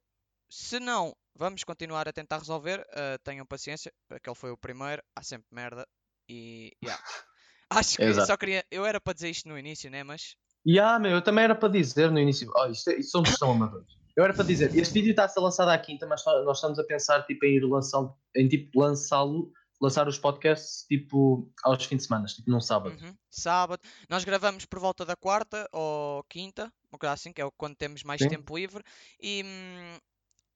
[0.51, 2.87] Se não, vamos continuar a tentar resolver.
[2.93, 5.03] ah, tenham paciência, aquele foi o primeiro.
[5.17, 5.87] Há sempre merda.
[6.29, 6.73] E.
[6.85, 7.03] yeah.
[7.71, 8.27] Acho que Exato.
[8.27, 8.65] só queria.
[8.71, 10.03] Eu era para dizer isto no início, né?
[10.03, 10.37] Mas.
[10.69, 12.51] Yeah, meu, eu também era para dizer no início.
[12.55, 13.89] Oh, isto, é- isto somos tão amadores.
[14.15, 16.79] Eu era para dizer, este vídeo está a ser lançado à quinta, mas nós estamos
[16.79, 21.99] a pensar tipo, em ir lançá-lo, em tipo lançá-lo, lançar os podcasts tipo aos fins
[21.99, 23.01] de semana, tipo num sábado.
[23.01, 23.15] Uhum.
[23.31, 23.81] Sábado.
[24.11, 28.03] Nós gravamos por volta da quarta ou quinta, uma coisa assim, que é quando temos
[28.03, 28.29] mais Sim.
[28.29, 28.83] tempo livre.
[29.23, 29.99] E hum,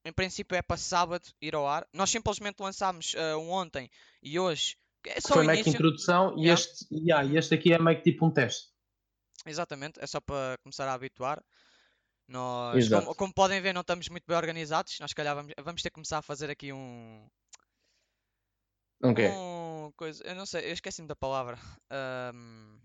[0.05, 1.87] em princípio é para sábado ir ao ar.
[1.94, 3.88] Nós simplesmente lançámos ah, um ontem
[4.20, 4.77] e hoje.
[5.07, 6.61] É só Foi meio que introdução e Yeah.
[6.61, 8.71] este, yeah, e este aqui é meio que tipo um teste.
[9.46, 11.42] Exatamente, é só para começar a habituar.
[12.28, 14.98] Nós, como, como podem ver, não estamos muito bem organizados.
[15.00, 17.28] Nós, se calhar, vamos, vamos ter que começar a fazer aqui um.
[19.02, 19.28] Ok.
[19.28, 21.59] um coisa, eu não sei, eu esqueci-me da palavra.
[21.90, 22.78] Ahm,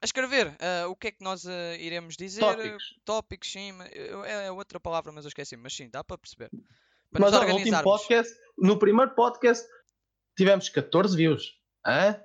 [0.00, 2.40] a escrever ah, o que é que nós ah, iremos dizer.
[2.40, 2.84] Tópicos.
[3.04, 5.62] Tópicos, sim, eu- é outra palavra, mas eu esqueci-me.
[5.62, 6.50] Mas sim, dá para perceber.
[7.10, 9.66] Para Mas ó, no último podcast, no primeiro podcast,
[10.36, 11.54] tivemos 14 views.
[11.84, 12.22] Hã?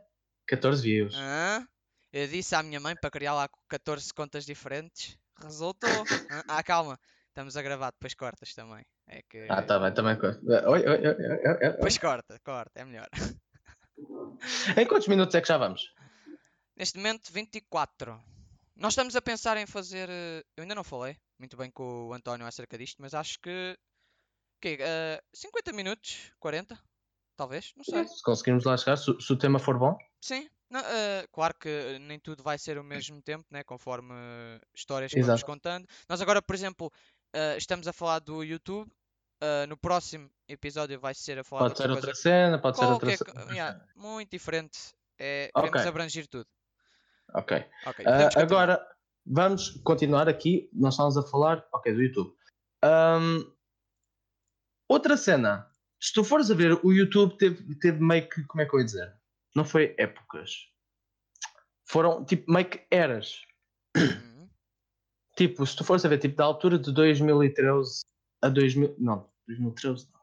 [0.48, 1.16] 14 views.
[1.16, 1.68] Hã?
[2.14, 5.18] Eu disse à minha mãe para criar lá 14 contas diferentes.
[5.42, 6.08] Resultou.
[6.30, 6.44] Hã?
[6.48, 7.00] Ah, calma.
[7.30, 8.86] Estamos a gravar, depois cortas também.
[9.08, 9.48] É que.
[9.50, 10.16] Ah, tá bem, também.
[10.18, 11.72] co- Oi, oi, oi, oi, oi, oi.
[11.72, 13.10] Depois corta, corta, é melhor.
[14.78, 15.92] Em quantos minutos é que já vamos?
[16.76, 18.22] Neste momento, 24.
[18.76, 20.10] Nós estamos a pensar em fazer.
[20.10, 23.78] eh, Eu ainda não falei muito bem com o António acerca disto, mas acho que.
[24.62, 24.78] que
[25.34, 26.32] 50 minutos?
[26.40, 26.78] 40?
[27.36, 27.74] Talvez?
[27.76, 28.08] Não sei.
[28.08, 29.98] Se conseguirmos lá chegar, se, se o tema for bom.
[30.22, 30.48] Sim.
[30.74, 33.64] Não, eh, claro que nem tudo vai ser ao mesmo tempo, né?
[33.64, 35.46] conforme eh, histórias que vamos Exato.
[35.46, 35.88] contando.
[36.10, 36.92] Nós agora, por exemplo,
[37.32, 38.92] eh, estamos a falar do YouTube.
[39.40, 42.22] eh, no próximo episódio vai ser a falar Pode de ser outra coisa.
[42.22, 43.52] cena, pode ser outra cena.
[43.54, 44.80] yeah, muito diferente.
[45.20, 45.70] É, Ok.
[45.70, 46.48] Queremos abranger tudo.
[47.36, 47.58] Ok.
[47.86, 48.44] Ok, podemos continuar.
[48.64, 50.70] agora, vamos continuar aqui.
[50.74, 52.36] Nós estamos a falar, ok, do YouTube.
[52.82, 53.44] Ahm,
[54.90, 55.70] outra cena.
[56.00, 58.80] Se tu fores a ver, o YouTube teve, teve meio que, como é que eu
[58.80, 59.14] ia dizer?
[59.56, 60.68] Não foi épocas.
[61.86, 63.42] Foram, tipo, meio que eras.
[63.96, 64.34] Uhum.
[65.36, 68.02] Tipo, se tu fores a ver, tipo, da altura de 2013
[68.44, 68.96] a 2000...
[69.00, 70.22] Não, 2013 não.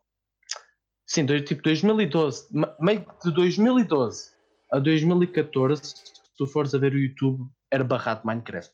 [1.05, 2.47] Sim, dois- tipo, 2012.
[2.57, 4.33] me- Meio que de 2012
[4.71, 8.73] a 2014, se tu fores a ver o YouTube, era barrado de Minecraft.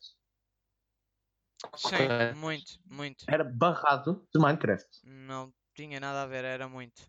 [1.75, 1.97] Sim,
[2.37, 3.25] muito, muito.
[3.29, 4.87] Era barrado de Minecraft.
[5.05, 7.01] Não tinha nada a ver, era muito.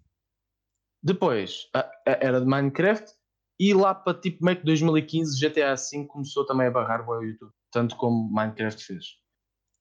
[1.03, 3.13] Depois, a- a- era de Minecraft
[3.59, 7.51] e lá para tipo meio que 2015 GTA V começou também a barrar o YouTube,
[7.71, 9.05] tanto como Minecraft fez.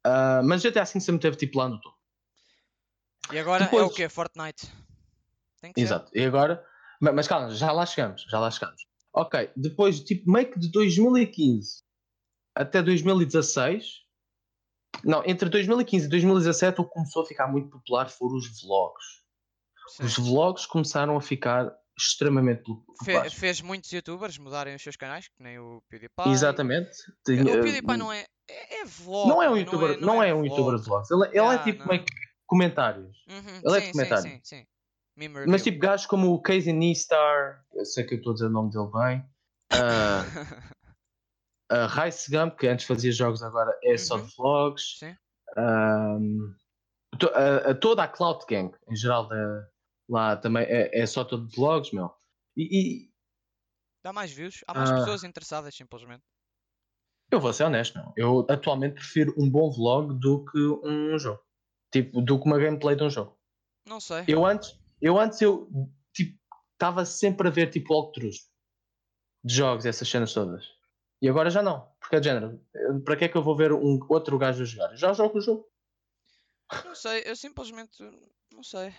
[0.04, 1.96] Ah, mas GTA V sempre teve tipo lá no topo.
[3.32, 4.08] E agora é o Depois- quê?
[4.08, 4.72] Fortnite.
[5.60, 5.84] Tem que ser.
[5.86, 6.10] Exato.
[6.14, 6.64] E agora,
[7.00, 8.86] ma- mas calma, já lá chegamos, já lá chegamos.
[9.12, 11.82] Ok, depois tipo meio que de 2015
[12.54, 14.02] até 2016,
[15.04, 19.04] não, entre 2015 e 2017 o que começou a ficar muito popular foram os vlogs.
[19.88, 20.04] Sim.
[20.04, 22.64] Os vlogs começaram a ficar extremamente
[23.04, 26.28] Fe- fez muitos youtubers mudarem os seus canais, que nem o PewDiePie.
[26.30, 26.90] Exatamente.
[27.10, 28.24] O Tinha- PewDiePie não é.
[28.48, 29.28] É, é vlog.
[29.28, 30.48] não é um não youtuber, não é, um vlog.
[30.50, 31.10] youtuber de vlogs.
[31.10, 31.86] Ele, ele é Yeah, tipo não.
[31.88, 32.12] meio que
[32.46, 33.16] comentários.
[33.28, 34.22] Uhum, Ele é de sim, sim, comentário.
[34.30, 34.66] sim, sim.
[35.48, 38.50] Mas tipo gajos como o Casey Neistar, eu sei que eu estou a dizer o
[38.50, 39.24] nome dele bem.
[39.72, 40.22] ah,
[41.70, 44.26] a Rice Gump, que antes fazia jogos, agora é só Uhum.
[44.26, 44.98] de vlogs.
[44.98, 45.16] Sim.
[45.56, 46.54] Ahm,
[47.18, 49.66] to- a- a toda a Cloud Gang, em geral, da-
[50.08, 52.10] lá também é, é só todo de vlogs, meu.
[52.56, 52.62] E,
[53.06, 53.10] e
[54.02, 54.62] Dá mais views.
[54.68, 54.94] Há mais Ah.
[54.94, 56.22] pessoas interessadas, simplesmente.
[57.30, 58.12] eu vou ser honesto, meu.
[58.16, 61.42] Eu atualmente prefiro um bom vlog do que um jogo.
[61.92, 63.36] Tipo, do que uma gameplay de um jogo.
[63.84, 64.24] Não sei.
[64.28, 65.68] Eu antes, eu antes eu
[66.12, 66.38] tipo
[66.72, 68.48] estava sempre a ver tipo walkthroughs
[69.44, 70.64] de jogos, essas cenas todas.
[71.22, 72.60] E agora já não, porque é de género.
[73.04, 74.94] Para que é que eu vou ver um outro gajo a jogar?
[74.96, 75.68] Já jogo o jogo.
[76.84, 78.02] Não sei, eu simplesmente.
[78.52, 78.94] Não sei.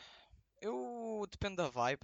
[0.62, 1.26] Eu.
[1.32, 2.02] Depende da vibe.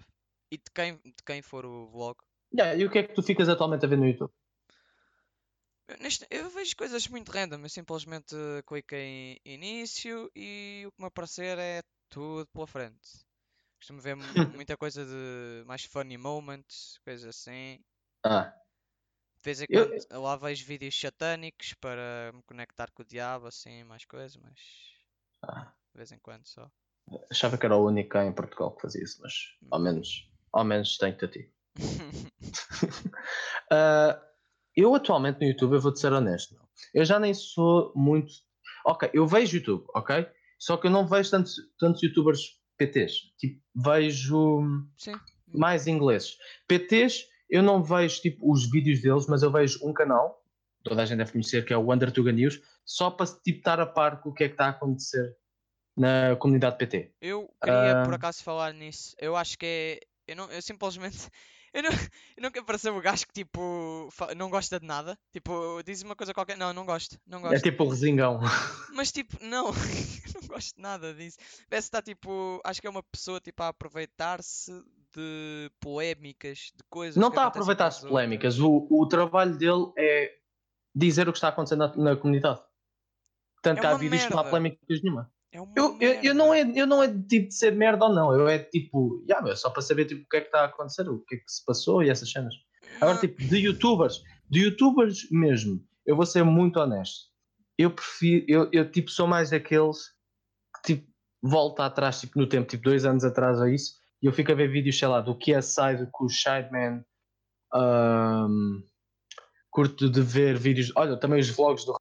[0.51, 2.17] E de quem, de quem for o vlog.
[2.53, 4.31] Yeah, e o que é que tu ficas atualmente a ver no YouTube?
[5.87, 7.61] Eu, neste- eu vejo coisas muito random.
[7.63, 8.35] Eu simplesmente
[8.67, 13.25] clico em início e o que me aparecer é tudo pela frente.
[13.77, 14.23] Costumo ver mu-
[14.61, 17.79] muita coisa de mais funny moments, coisas assim.
[18.23, 18.53] Ah,
[19.37, 23.47] De vez em quando eu lá vejo vídeos satânicos para me conectar com o diabo,
[23.47, 24.59] assim, mais coisas, mas
[25.41, 25.73] ah.
[25.93, 26.71] de vez em quando só.
[27.29, 29.33] Achava que era o único em Portugal que fazia isso, mas
[29.71, 31.51] ao menos, ao menos tenho-te a ti.
[33.71, 34.19] Uh,
[34.75, 36.67] eu atualmente no YouTube, eu vou-te ser honesto, não.
[36.93, 38.33] eu já nem sou muito.
[38.85, 40.27] Ok, eu vejo YouTube, ok?
[40.59, 43.33] Só que eu não vejo tantos, tantos youtubers PTs.
[43.37, 44.61] Tipo, vejo
[44.97, 45.15] Sim.
[45.47, 46.37] mais ingleses.
[46.67, 50.43] PTs, eu não vejo tipo os vídeos deles, mas eu vejo um canal,
[50.83, 53.85] toda a gente deve conhecer, que é o Undertuga News, só para tipo, estar a
[53.85, 55.35] par com o que é que está a acontecer
[55.95, 57.11] na comunidade PT.
[57.21, 58.15] Eu queria por Ah.
[58.15, 59.15] acaso falar nisso.
[59.19, 59.99] Eu acho que é.
[60.27, 61.17] Eu, não, eu simplesmente.
[61.75, 65.17] Eu não, eu não quero parecer o gajo que tipo não gosta de nada.
[65.31, 66.55] Tipo, diz uma coisa qualquer.
[66.55, 67.17] Não, não gosto.
[67.25, 67.63] Não É gosto.
[67.63, 68.39] tipo o resingão.
[68.93, 69.71] Mas tipo, não,
[70.39, 71.39] não gosto nada disso.
[71.67, 72.61] Parece que está tipo.
[72.63, 74.71] Acho que é uma pessoa tipo a aproveitar-se
[75.15, 77.15] de polémicas, de coisas.
[77.19, 78.11] Não está a acontecem com aproveitar as as outras.
[78.11, 78.59] polémicas.
[78.59, 80.31] O, o trabalho dele é
[80.93, 82.61] dizer o que está acontecendo na, na comunidade.
[83.63, 85.33] Tanto É há vídeos que não há polémicas nenhuma.
[85.53, 88.13] É Eu, eu, eu, não é, eu não é de tipo de ser merda ou
[88.13, 88.33] não.
[88.33, 90.65] Eu é tipo, yeah, meu, só para saber tipo, o que é que está a
[90.65, 92.53] acontecer, o que é que se passou e essas cenas.
[92.99, 97.31] Agora, Não- tipo, de youtubers, de youtubers mesmo, eu vou ser muito honesto.
[97.77, 99.97] Eu prefiro, eu, eu tipo, sou mais daqueles
[100.83, 101.07] que tipo,
[101.41, 104.55] volta atrás, tipo, no tempo, tipo, dois anos atrás a isso, e eu fico a
[104.55, 107.03] ver vídeos, sei lá, do QSI, do com o Shideman,
[107.73, 108.81] ahm,
[109.69, 111.95] curto de ver vídeos, olha, também os vlogs do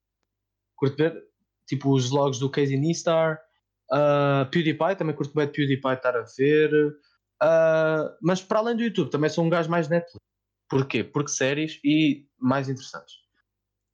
[0.76, 1.24] curto de ver,
[1.66, 3.40] tipo, os vlogs do Casey Neistar,
[3.90, 6.70] ah, PewDiePie, também curto bem de PewDiePie estar a ver,
[7.40, 10.24] ah, mas para além do YouTube, também sou um gajo mais Netflix.
[10.68, 11.04] Porquê?
[11.04, 13.14] Porque séries e mais interessantes.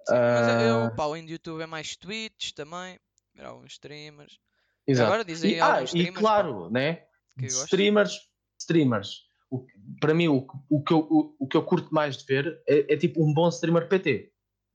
[0.06, 2.98] Sim, mas eu, Ah, eu, pá, além do YouTube é mais Twitch também.
[3.34, 4.38] Ver alguns streamers.
[4.86, 5.06] exato.
[5.08, 6.14] Agora dizem E, ah, e streamers.
[6.14, 7.04] pá, claro, né?
[7.42, 8.18] streamers,
[8.60, 9.26] streamers.
[9.50, 9.66] O,
[10.00, 12.94] para mim, o, o, que eu, o, o que eu curto mais de ver é,
[12.94, 14.30] é tipo um bom streamer PT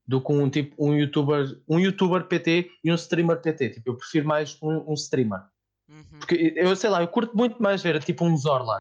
[0.06, 3.70] do que um tipo um youtuber, um youtuber PT e um streamer PT.
[3.70, 5.42] Tipo, eu prefiro mais um, um streamer.
[5.88, 6.18] Uhum.
[6.18, 8.78] Porque eu sei lá, eu curto muito mais ver tipo um Zorla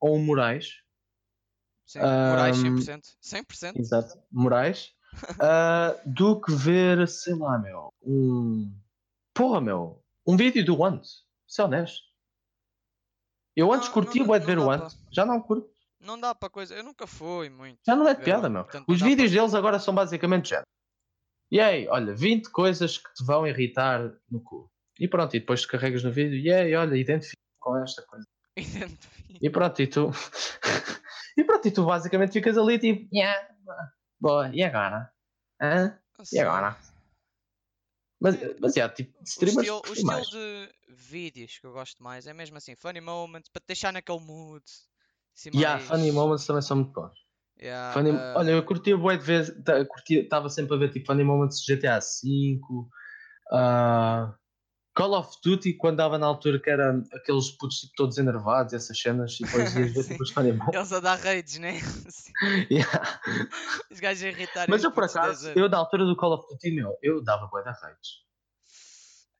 [0.00, 0.82] ou um Moraes.
[1.86, 3.16] Sim, Moraes Ahm, 100%.
[3.22, 3.76] 100%.
[3.78, 4.94] Exato, Moraes.
[5.40, 8.72] ah, do que ver, sei lá, meu, um.
[9.32, 11.24] Porra, meu, um vídeo do Antes.
[11.46, 12.02] Se é honesto.
[13.56, 14.66] Eu antes Não, curtia bué de ver o.
[15.12, 15.73] Já não curto.
[16.04, 16.74] Não dá para coisa.
[16.74, 17.80] Eu nunca fui muito.
[17.86, 18.64] Já não é ver piada, o- meu.
[18.64, 20.66] portanto, Os vídeos para- deles agora são basicamente género.
[21.50, 24.70] E aí, olha, 20 coisas que te vão irritar no cu.
[24.98, 28.26] E pronto, e depois te carregas no vídeo e aí, olha, identifica com esta coisa.
[28.56, 29.38] Identifico.
[29.40, 30.10] E pronto, e tu.
[31.36, 33.48] e pronto, e tu basicamente ficas ali tipo, yeah,
[34.20, 35.12] boa, e agora?
[35.60, 35.98] Hã?
[36.32, 36.76] E agora?
[38.20, 39.58] Mas, mas yeah, tipo, O streamers.
[39.68, 43.60] estilo, o estilo de vídeos que eu gosto mais é mesmo assim, funny moments, para
[43.60, 44.64] te deixar naquele mood.
[45.34, 47.12] Assim, Yeah, mais- funny moments também são muito bons.
[47.60, 49.56] Yeah, Funny- ah, Olha, eu curtia bué de ver,
[50.10, 52.60] estava sempre a ver tipo funny moments de GTA V,
[53.52, 54.34] ah,
[54.96, 58.96] Call of Duty, quando dava na altura que era aqueles putos tipo, todos enervados, essas
[58.98, 60.08] cenas, e depois ias ver Sim.
[60.12, 60.74] tipo os funny moments.
[60.76, 61.80] Eles a dar raids, né?
[61.80, 62.32] Sim,
[62.70, 63.20] Yeah.
[63.90, 66.34] Os gajos a irritarem Mas eu por de 10 acaso, eu na altura do Call
[66.34, 68.22] of Duty, meu, eu dava bué da raids.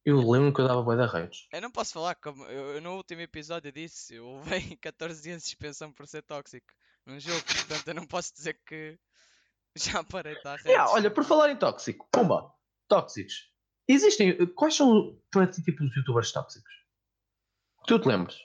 [0.05, 1.49] Eu lembro que eu dava bué da raids.
[1.51, 5.43] Eu não posso falar como eu, eu no último episódio disse, eu levei 14 dias
[5.43, 6.67] de suspensão por ser tóxico
[7.07, 8.99] num jogo, portanto eu não posso dizer que
[9.77, 10.67] já parei de dar raids.
[10.67, 12.53] Yeah, olha, por falar em tóxico, pumba,
[12.87, 13.51] tóxicos.
[13.89, 16.73] Existem, quais são para ti tipo os youtubers tóxicos?
[17.81, 18.39] Que tu te lembres?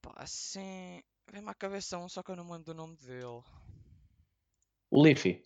[0.00, 3.42] Pá, assim, vem-me à cabeça um, só que eu não me lembro do nome dele.
[4.90, 5.42] O Leafy.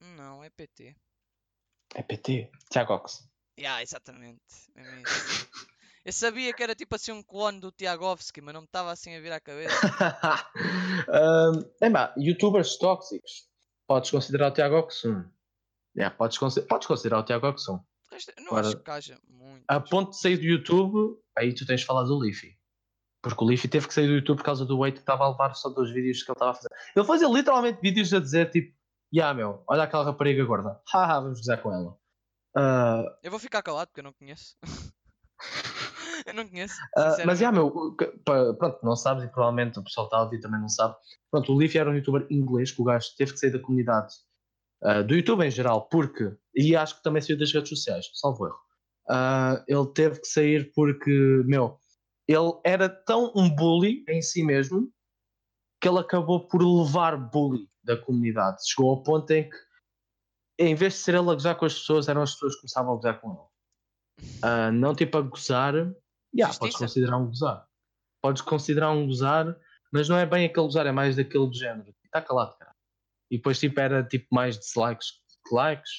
[0.00, 0.96] Não, é PT.
[1.94, 2.50] É PT.
[2.70, 3.31] Tiago Ox.
[3.58, 4.40] Yeah, exatamente.
[4.46, 5.48] isso.
[6.04, 9.14] Eu sabia que era tipo assim um clone do Tiagovski, mas não me estava assim
[9.14, 9.76] a vir à cabeça.
[11.08, 13.46] um, é pá, youtubers tóxicos.
[13.86, 15.24] Podes considerar o Tiago Ox um.
[15.96, 17.78] Yeah, podes, consi- podes considerar o Tiago Ox um.
[18.38, 19.64] Não Agora, acho que haja muito.
[19.68, 22.56] A ponto de sair do YouTube, aí tu tens de falar do Leafy.
[23.22, 25.30] Porque o Leafy teve que sair do YouTube por causa do weight que estava a
[25.30, 26.68] levar só dos vídeos que ele estava a fazer.
[26.96, 28.76] Ele fazia literalmente vídeos a dizer tipo,
[29.12, 30.80] ya meu, olha aquela rapariga gorda.
[30.92, 31.96] Haha, vamos gozar com ela.
[32.56, 34.56] Ah, Eu vou ficar calado porque eu não conheço.
[36.26, 36.74] eu não conheço.
[36.96, 37.74] ah, mas já sinceramente.
[37.76, 37.96] meu,
[38.56, 40.94] pronto, não sabes e provavelmente o pessoal está a ouvir também não sabe.
[41.30, 44.12] Pronto, o Leafy era um youtuber inglês que o gajo teve que sair da comunidade
[44.82, 48.46] ah, do YouTube em geral, porque, e acho que também saiu das redes sociais, salvo
[48.46, 48.58] erro.
[49.08, 51.10] Ah, ele teve que sair porque,
[51.46, 51.78] meu,
[52.28, 54.92] ele era tão um bully em si mesmo
[55.80, 58.58] que ele acabou por levar bully da comunidade.
[58.68, 59.56] Chegou ao ponto em que,
[60.62, 62.92] em vez de ser ele a gozar com as pessoas, eram as pessoas que começavam
[62.92, 63.48] a gozar com ele.
[64.42, 65.74] Ah, não tipo a gozar,
[66.34, 67.68] yeah, podes considerar um gozar.
[68.20, 69.56] Podes considerar um gozar,
[69.92, 71.94] mas não é bem aquele gozar, é mais daquele do género.
[72.04, 72.74] Está calado, cara.
[73.30, 75.12] E depois tipo, era tipo mais dislikes
[75.46, 75.90] que likes.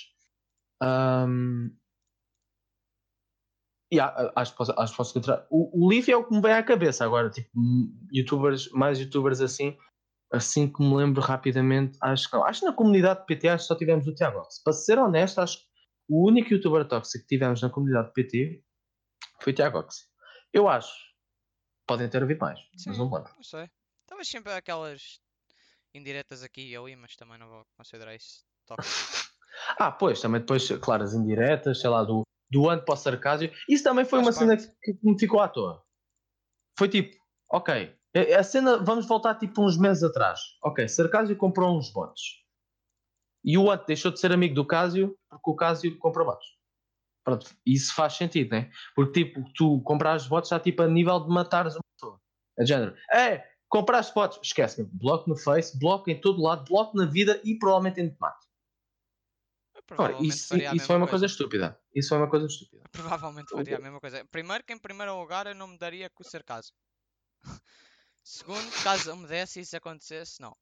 [3.92, 5.46] E há- acho, posso- acho que posso encontrar.
[5.50, 7.30] O, o é o que me vem à cabeça agora.
[7.30, 7.50] Tipo,
[8.12, 9.78] youtubers, mais youtubers assim.
[10.34, 12.44] Assim que me lembro rapidamente, acho que não.
[12.44, 14.64] Acho que na comunidade de PT acho que só tivemos o Tiago Ox.
[14.64, 15.66] Para ser honesto, acho que
[16.10, 18.64] o único youtuber tóxico que tivemos na comunidade de PT
[19.42, 20.10] foi o Tiago Ox.
[20.52, 20.92] Eu acho.
[21.86, 22.98] Podem ter havido mais, mas Sim.
[22.98, 23.32] não me lembro.
[23.36, 23.70] Não sei.
[24.08, 25.20] Talvez sempre aquelas
[25.94, 28.82] indiretas aqui e ali, mas também não vou considerar isso top.
[29.78, 33.54] Ah, pois, também depois, claro, as indiretas, sei lá, do, do ano para o sarcásio.
[33.70, 34.76] Isso também foi Faz uma cena parte.
[34.82, 35.86] que, que me ficou à toa.
[36.78, 37.16] Foi tipo,
[37.52, 40.40] ok, a, a cena, vamos voltar tipo uns meses atrás.
[40.64, 42.44] Ok, sarcásio comprou uns bots.
[43.44, 46.48] E o Ant deixou de ser amigo do Cásio porque o Cásio comprou bots.
[47.24, 48.70] Pronto, isso faz sentido, né?
[48.96, 52.22] Porque tipo, tu comprares bots já tipo a nível de matares uma pessoa.
[52.58, 52.96] É de género.
[53.12, 54.90] É, compraste bots, esquece-me.
[54.94, 58.46] Bloco no Face, bloco em todo lado, bloco na vida e provavelmente em tomate.
[59.98, 61.80] Ora, isso, isso foi mesma uma coisa estúpida.
[61.94, 62.84] Isso foi uma coisa estúpida.
[62.92, 64.26] Provavelmente faria a mesma coisa.
[64.26, 66.76] Primeiro, que em primeiro lugar eu não me daria com o sarcasmo.
[68.24, 70.56] Segundo, caso eu me desse e isso acontecesse, não.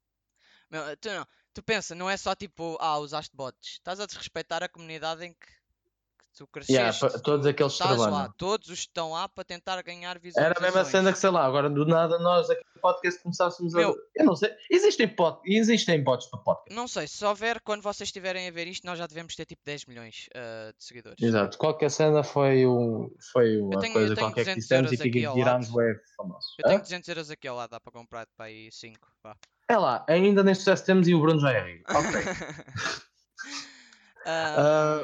[0.70, 1.28] Meu, tu não.
[1.54, 3.74] Tu pensa, não é só tipo, ah, usaste bots.
[3.74, 5.61] Estás a desrespeitar a comunidade em que
[6.38, 7.04] tu cresceste.
[7.06, 8.08] Yeah, todos aqueles que estás lá.
[8.08, 8.34] trabalham.
[8.38, 10.58] Todos os que estão lá para tentar ganhar Era visualizações.
[10.58, 13.92] a mesma cena que, sei lá, agora do nada nós aqui no podcast começássemos Meu.
[13.92, 13.94] a.
[14.22, 14.54] Eu não sei.
[14.70, 15.40] Existem, pod...
[15.46, 16.76] Existem bots para podcast.
[16.76, 19.62] Não sei, se houver, quando vocês estiverem a ver isto, nós já devemos ter tipo
[19.66, 21.22] 10 milhões ah, de seguidores.
[21.22, 21.58] Exato.
[21.58, 23.10] Qualquer cena foi, um...
[23.32, 25.78] foi uma tenho- coisa qualquer que 200 dissemos e virámos lado.
[25.78, 26.56] web famosos.
[26.60, 26.82] Eu tenho Hã?
[26.82, 29.00] 200 euros aqui ao lado, dá para comprar para aí 5.
[29.24, 29.36] Vá.
[29.68, 31.92] É lá, ainda nem sucesso temos e o Bruno já é rico.
[31.94, 32.12] Ok.
[34.26, 35.04] Ah,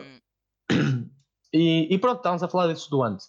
[1.57, 3.27] e, e pronto, estávamos a falar disso do antes.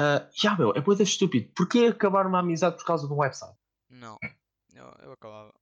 [0.00, 1.50] Uh, já, meu, é coisa estúpido.
[1.56, 3.56] Porquê acabar uma amizade por causa de um website?
[3.90, 4.16] Não,
[4.74, 5.52] eu, eu acabava.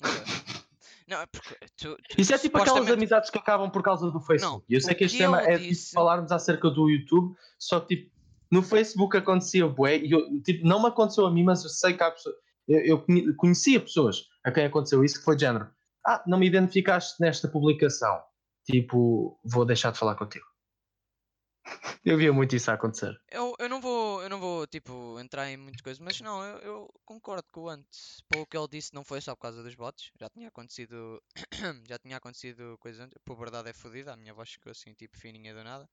[1.06, 4.10] Não, é porque tu, tu Isso é tipo aquelas supostamente- amizades que acabam por causa
[4.10, 4.58] do Facebook.
[4.58, 7.80] Não, E eu sei que este tema é tipo disse- falarmos acerca do YouTube, só
[7.80, 8.14] que tipo,
[8.50, 11.94] no Facebook acontecia bué, e eu, tipo, não me aconteceu a mim, mas eu sei
[11.94, 12.34] que há pessoas,
[12.66, 15.70] eu, eu conhe- conhecia pessoas a quem aconteceu isso, que foi de género,
[16.06, 18.20] ah, não me identificaste nesta publicação,
[18.66, 20.44] tipo, vou deixar de falar contigo.
[22.04, 23.18] Eu via muito isso a acontecer.
[23.30, 26.58] Eu, eu não vou, eu não vou tipo entrar em muitas coisas, mas não, eu,
[26.58, 28.22] eu concordo com o antes.
[28.28, 30.10] Pelo que ele disse, não foi só por causa dos bots.
[30.18, 31.22] Já tinha acontecido,
[31.86, 33.18] já tinha acontecido coisas antes.
[33.24, 35.88] Por verdade é fodida, a minha voz ficou assim tipo fininha do nada.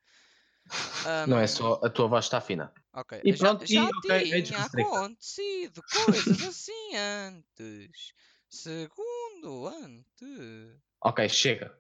[1.28, 2.74] Não é só a tua voz está fina.
[2.94, 4.96] Ok, E já, pronto, e já ok, é tinha desrestricta.
[4.96, 8.14] acontecido coisas assim antes.
[8.50, 10.80] Segundo antes.
[11.02, 11.78] Ok, chega.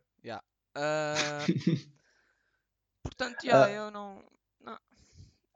[0.76, 1.46] Ah,
[3.06, 3.50] portanto, Ah.
[3.50, 4.24] já, eu não.
[4.60, 4.78] não.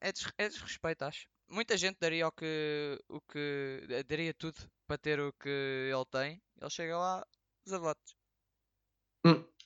[0.01, 1.27] É, des, é desrespeito, acho.
[1.49, 2.99] Muita gente daria o que.
[3.09, 3.81] o que.
[4.07, 6.41] daria tudo para ter o que ele tem.
[6.61, 7.25] Ele chega lá,
[7.67, 8.15] zavotes.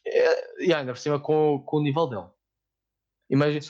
[0.05, 2.27] É, e ainda por cima com, com o nível dele.
[3.29, 3.61] Imagina.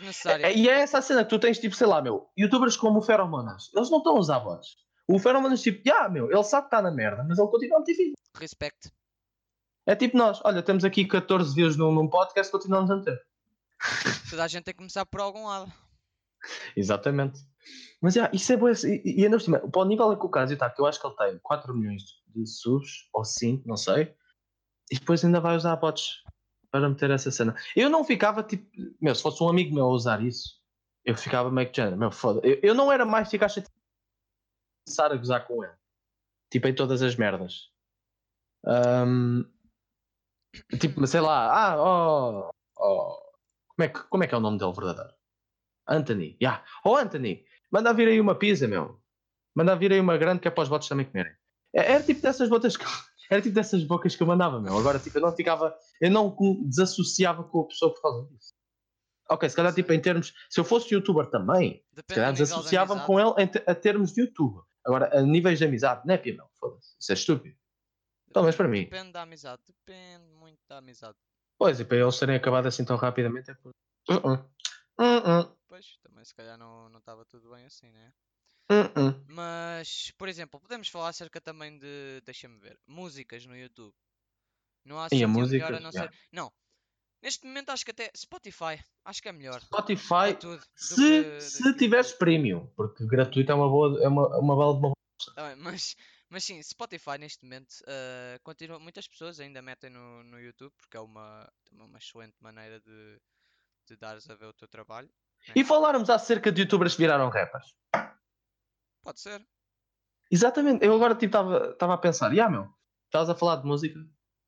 [0.42, 3.00] É- E é essa a cena que tu tens, tipo, sei lá, meu, youtubers como
[3.00, 4.76] o Feromonas, eles não estão a usar bots.
[5.08, 7.80] O Feromonas, tipo, ah, meu, ele sabe que está na merda, mas ele continua a
[7.82, 8.14] meter vídeo.
[8.36, 8.92] Respect.
[9.86, 13.22] É tipo nós, olha, temos aqui 14 views num, num podcast, continuamos a meter.
[14.30, 15.72] Toda a gente tem que começar por algum lado.
[16.76, 17.40] Exatamente.
[18.02, 18.70] Mas, yeah, isso é bom.
[18.70, 21.00] E, e ainda por cima, para o nível que o Casio está, que eu acho
[21.00, 24.14] que ele tem 4 milhões de subs, ou 5, não sei,
[24.92, 26.24] e depois ainda vai usar bots
[26.70, 27.56] para meter essa cena.
[27.76, 28.70] Eu não ficava, tipo,
[29.00, 30.60] meu, se fosse um amigo meu a usar isso,
[31.06, 32.42] eu ficava meio que género, meu, foda.
[32.44, 33.72] Eu, eu não era mais ficar chateado
[34.86, 35.74] começar a gozar com ele.
[36.52, 37.72] Tipo, em todas as merdas.
[38.66, 39.44] Ahm,
[40.80, 43.33] tipo, sei lá, ah, oh, oh,
[43.76, 45.14] como, é que, como é que é o nome dele verdadeiro?
[45.88, 46.64] Anthony, yeah.
[46.86, 49.02] Oh Anthony, manda vir aí uma pizza, meu.
[49.56, 51.34] Manda vir aí uma grande que é para os bots também comerem.
[51.76, 52.84] É- Era tipo dessas botas que
[53.30, 54.78] era tipo dessas bocas que eu mandava, meu.
[54.78, 56.36] Agora tipo, eu não ficava, eu não
[56.68, 58.54] desassociava com a pessoa por causa disso.
[59.30, 62.34] Ok, se calhar tipo em termos, se eu fosse youtuber também, se Depende calhar do
[62.34, 63.36] nível de desassociava-me amizade.
[63.36, 64.62] com ele a termos de YouTube.
[64.86, 66.96] Agora, a níveis de amizade, não é pia, não, foda-se.
[67.00, 67.56] Isso é estúpido.
[68.36, 68.84] Menos para mim.
[68.84, 69.62] Depende da amizade.
[69.66, 71.16] Depende muito da amizade.
[71.58, 73.72] Pois, e para eles terem acabado assim tão rapidamente é por.
[74.10, 74.50] Uh-uh.
[75.00, 75.58] Uh-uh.
[75.68, 78.14] Pois, também se calhar não não estava tudo bem assim, né?
[78.72, 79.24] Uh-uh.
[79.28, 83.94] Mas, por exemplo, podemos falar acerca também de, deixa-me ver, músicas no YouTube.
[84.86, 86.12] Não há E a música, melhor a não yeah.
[86.12, 86.20] ser.
[86.32, 86.52] Não,
[87.22, 89.62] neste momento acho que até Spotify, acho que é melhor.
[89.62, 90.60] Spotify, tudo.
[90.60, 94.56] do se, que- se que tiveres premium, porque gratuito é uma boa, é uma, uma
[94.58, 94.94] bela de uma
[95.36, 95.96] Tá bem, mas,
[96.34, 98.80] mas sim, Spotify neste momento ah, continua.
[98.80, 103.22] Muitas pessoas ainda metem no, no YouTube porque é uma, uma excelente maneira de,
[103.88, 105.10] de dares a ver o teu trabalho.
[105.56, 107.76] E falarmos acerca de youtubers que viraram rappers.
[109.04, 109.46] Pode ser.
[110.32, 112.74] Exatamente, eu agora estava tipo, a pensar, já meu,
[113.06, 114.00] estavas a falar de música,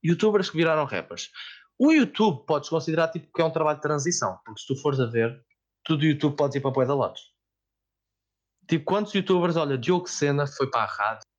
[0.03, 1.29] youtubers que viraram rappers.
[1.77, 4.99] O YouTube podes considerar tipo, que é um trabalho de transição, porque se tu fores
[4.99, 5.45] a ver,
[5.83, 7.21] tu do YouTube podes ir para Poeda Lotes.
[8.67, 11.34] Tipo, quantos youtubers, olha, Diogo Sena foi para a rádio.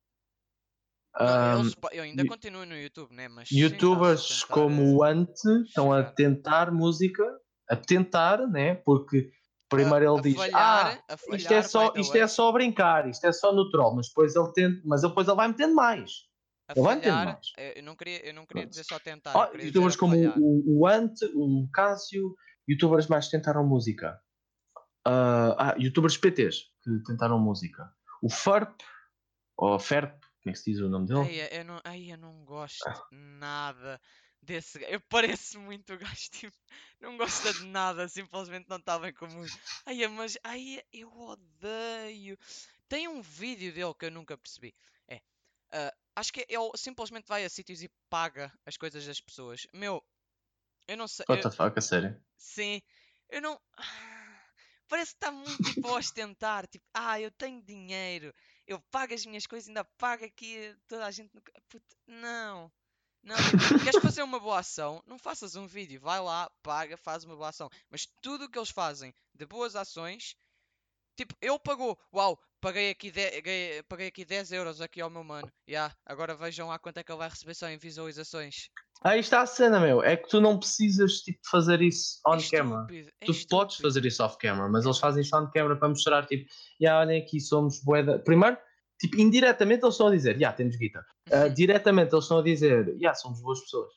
[1.19, 3.27] Não, Um, eles pa- eu ainda continuo no YouTube, né?
[3.27, 7.23] Mas a youtubers como eh, o Ante estão a tentar música,
[7.69, 8.75] a tentar, né?
[8.75, 9.31] Porque
[9.69, 13.25] primeiro a ele diz: falhar, Ah, a isto é, só, isto é só brincar, isto
[13.25, 16.11] é só no troll, mas depois ele tenta, mas depois ele vai metendo mais.
[16.69, 17.51] A Ele vai metendo falhar, mais.
[17.57, 18.69] eh, eu não queria, eu não queria Pronto.
[18.69, 22.35] dizer só tentar, dizer youtubers a como o, o Ante, o Cássio,
[22.67, 24.19] youtubers mais que tentaram música.
[25.05, 27.89] Ah, ah, youtubers PTs que tentaram música.
[28.21, 28.81] O Ferp,
[29.55, 31.19] ou Ferp, como é que se diz o nome dele?
[31.19, 33.99] Ai, eu não, ai, eu não gosto nada
[34.41, 34.93] desse gajo.
[34.93, 36.55] Eu pareço muito o gajo, tipo,
[37.01, 39.61] não gosta de nada, simplesmente não está bem com música.
[39.85, 42.37] Ai, mas, ai, eu odeio.
[42.87, 44.73] Tem um vídeo dele que eu nunca percebi.
[45.09, 45.21] É,
[45.71, 49.67] ah, acho que ele simplesmente vai a sítios e paga as coisas das pessoas.
[49.73, 50.01] Meu,
[50.87, 51.25] eu não sei.
[51.27, 52.17] What the fuck, a sério?
[52.37, 52.81] Sim,
[53.29, 53.59] eu não.
[54.87, 56.65] Parece que está muito tipo a ostentar.
[56.67, 58.33] Tipo, ah, eu tenho dinheiro,
[58.67, 61.33] eu pago as minhas coisas, ainda pago aqui toda a gente.
[61.33, 62.71] no Puta, não,
[63.23, 63.35] não.
[63.83, 65.01] queres fazer uma boa ação?
[65.07, 67.69] Não faças um vídeo, vai lá, paga, faz uma boa ação.
[67.89, 70.35] Mas tudo o que eles fazem de boas ações,
[71.15, 75.23] tipo, ele pagou, uau, paguei aqui, 10, ganhei- paguei aqui 10 euros aqui ao meu
[75.23, 75.49] mano.
[75.69, 78.69] Ya, agora vejam lá quanto é que ele vai receber só em visualizações.
[79.03, 80.01] Aí está a cena, meu.
[80.03, 82.81] É que tu não precisas tipo, de fazer isso on é camera.
[82.81, 83.81] estúpido, é Tu podes estúpido.
[83.81, 86.49] fazer isso off camera, mas eles fazem isso on camera para mostrar, tipo,
[86.81, 88.17] já olhem aqui, somos boeda.
[88.19, 88.57] Primeiro,
[88.99, 91.05] tipo, indiretamente eles estão a dizer, já temos guita.
[91.31, 93.93] Ah, diretamente eles estão a dizer, já somos boas pessoas.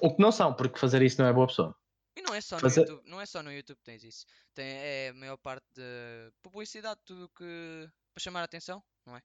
[0.00, 1.74] O que não são, porque fazer isso não é boa pessoa.
[2.16, 4.24] E não é só no Fazer- YouTube, não é só no YouTube que tens isso.
[4.54, 9.22] Tem, é a maior parte de publicidade, tudo que para chamar a atenção, não é?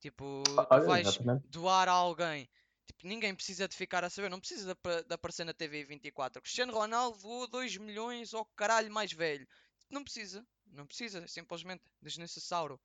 [0.00, 1.46] Tipo, tu Olha, vais exatamente.
[1.48, 2.48] doar a alguém.
[2.86, 6.40] Tipo, ninguém precisa de ficar a saber, não precisa de, de aparecer na TV 24.
[6.42, 9.46] Cristiano Ronaldo doou 2 milhões ao caralho mais velho.
[9.90, 12.80] Não precisa, não precisa, simplesmente desnecessário.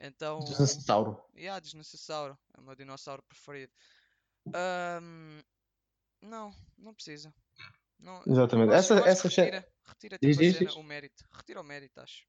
[0.00, 1.22] Então, Dinossauro.
[1.36, 2.36] yeah, desnecessário.
[2.56, 3.72] É o meu dinossauro preferido.
[4.52, 5.40] Ahm,
[6.20, 7.32] não, não precisa.
[8.04, 8.72] Não, Exatamente.
[8.74, 10.76] acho- Essa, essa che- retira, retira Diz, tipo, diz, cena, diz.
[10.76, 11.24] o mérito.
[11.32, 12.24] Retira o mérito, acho.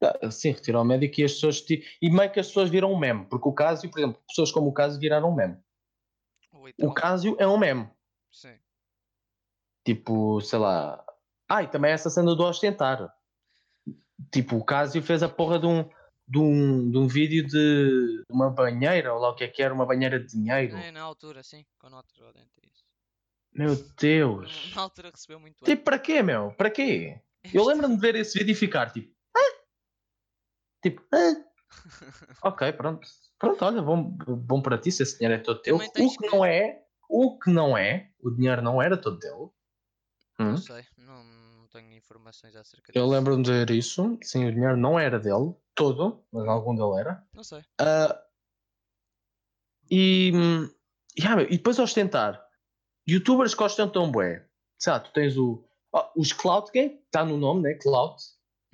[0.00, 1.60] Ah, Sim, retira o médico e as pessoas.
[1.60, 3.26] ti- E meio que as pessoas viram um meme.
[3.26, 5.56] Porque o Cásio, por exemplo, pessoas como o Cásio viraram um meme.
[6.52, 7.88] O Literalmente, Cásio é um meme.
[8.30, 8.56] Sim.
[9.84, 11.04] Tipo, sei lá.
[11.48, 13.12] Ah, e também essa cena do ostentar.
[14.32, 15.88] Tipo, o Cásio fez a porra de um,
[16.28, 19.74] de um, de um vídeo de uma banheira, ou lá o que é que era,
[19.74, 20.76] uma banheira de dinheiro.
[20.76, 22.50] É, na altura, sim, com notas lá dentro.
[22.64, 22.81] Isso.
[23.54, 24.72] Meu Deus.
[24.74, 26.52] Na altura recebeu muito Tipo, para quê, meu?
[26.52, 27.20] Para quê?
[27.52, 29.12] Eu lembro-me de ver esse vídeo e ficar tipo.
[29.36, 29.62] "Ah?"
[30.82, 31.44] Tipo, "Ah?"
[32.42, 33.06] ok, pronto.
[33.38, 35.76] Pronto, olha, bom, bom para ti, se esse dinheiro é todo teu.
[35.76, 35.86] O que
[36.16, 39.52] que- não é, o que não é, o dinheiro não era todo teu.
[40.38, 40.50] Hum?
[40.52, 43.12] Não sei, não, não tenho informações acerca Eu disso.
[43.12, 44.18] lembro-me de ver isso.
[44.22, 47.26] Sim, o dinheiro não era dele, todo, mas algum dele era.
[47.34, 47.62] Não sei.
[47.80, 48.18] Ah,
[49.90, 50.30] e,
[51.18, 52.42] yeah, meu, e depois ostentar.
[53.08, 54.46] Youtubers que ostentam bué.
[54.78, 57.74] Sei lá, tu tens o, oh, os Cloud Game, está no nome, né?
[57.74, 58.16] Cloud.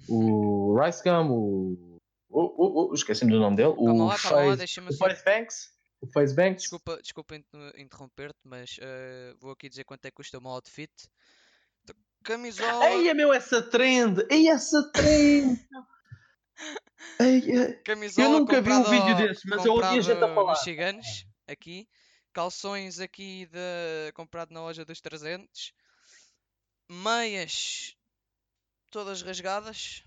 [0.09, 2.01] O Rice Gum, o.
[2.29, 3.75] o, o, esqueci-me do nome dele.
[3.75, 4.99] Calma o lá, calma lá, Face, deixa-me o assim.
[4.99, 5.79] Face Banks.
[6.01, 6.63] O Face Banks.
[6.63, 10.53] Desculpa, desculpa inter- interromper-te, mas eh, vou aqui dizer quanto é que custa o meu
[10.53, 10.93] outfit.
[12.23, 12.91] Camisola.
[12.91, 14.25] Ei, meu, essa trend!
[14.31, 15.59] Ei, essa trend!
[17.21, 20.53] Ei, eh, Camisola nunca vi um vídeo desses, mas eu ouvi a gente a falar.
[20.53, 21.07] nos Ciganos,
[21.47, 21.89] aqui.
[22.33, 24.13] Calções aqui de...
[24.15, 25.73] comprado na loja dos 300.
[26.91, 27.97] Meias
[28.91, 30.05] todas rasgadas.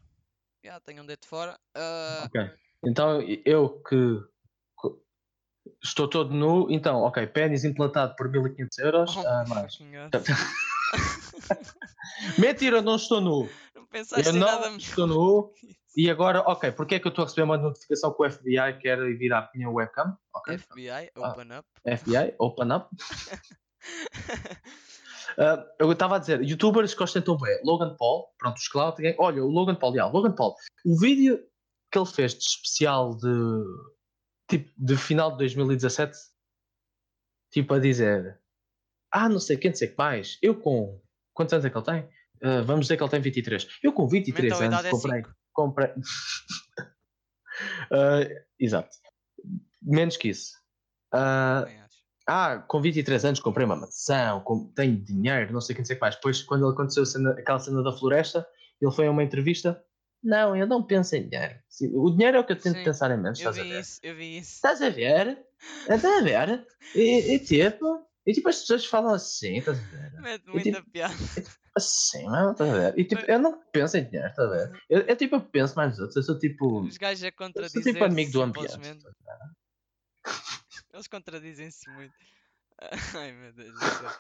[0.64, 1.60] Já tenho um dedo de fora.
[1.76, 2.42] Ah, Ok.
[2.84, 3.96] Então eu que
[5.84, 9.16] estou todo nu, então, ok, pênis implantado por 1500 euros.
[9.16, 9.22] oh
[9.92, 10.12] God.
[12.40, 13.50] Mentira, não estou nu.
[13.76, 15.54] Não pensaste Eu não nada estou nu.
[15.96, 18.80] E agora, ok, porque é que eu estou a receber uma notificação que o FBI
[18.80, 20.18] quer vir à minha webcam?
[20.34, 21.30] Ok, FBI, Ah.
[21.32, 21.68] open up.
[21.86, 22.88] FBI, open up.
[25.38, 28.98] Ah, eu estava a dizer, youtubers que ostentam bem, Logan Paul, pronto, os Cloud.
[29.18, 31.42] Olha, o Logan Paul, já, Logan Paul, o vídeo
[31.90, 33.64] que ele fez de especial de
[34.50, 36.18] tipo de final de 2017,
[37.50, 38.42] tipo a dizer,
[39.10, 41.02] ah, não sei quem, não sei que mais, eu com
[41.34, 42.10] quantos anos é que ele tem?
[42.44, 43.68] Ah, vamos dizer que ele tem 23.
[43.82, 45.24] Eu com 23 anos Mentalidade é
[45.54, 46.02] comprei, 5.
[46.76, 46.92] comprei.
[47.92, 48.90] Ah, exato,
[49.82, 50.54] menos que isso.
[51.14, 51.98] Ah, acho.
[52.28, 56.16] ah, com 23 anos comprei uma mansão, com- tenho dinheiro, não sei o que, mais.
[56.16, 58.48] Depois, quando aconteceu cena- aquela cena da floresta,
[58.82, 59.84] ele foi a uma entrevista.
[60.24, 61.56] Não, eu não penso em dinheiro.
[61.94, 63.80] O dinheiro é o que eu tento Sim, pensar em menos, Eu estás a ver?
[63.82, 64.54] isso, eu vi isso.
[64.56, 65.46] Estás a ver?
[65.82, 66.68] Estás a ver?
[66.96, 70.22] E, e tipo, E tipo, as pessoas falam assim, estás a ver?
[70.22, 71.16] Mete E, muita tipo, piada.
[71.76, 73.00] Assim, não, estás a ver?
[73.00, 74.84] E tipo, eu não penso em dinheiro, estás a ver?
[74.90, 76.82] Eu, eu tipo, eu penso mais nos outros, eu sou tipo.
[76.82, 78.72] Os gajos a Eu sou contradizer tipo amigo do ambiente.
[78.72, 79.06] simplesmente.
[80.94, 82.14] Eles contradizem-se muito.
[83.16, 84.12] Ai meu Deus do céu.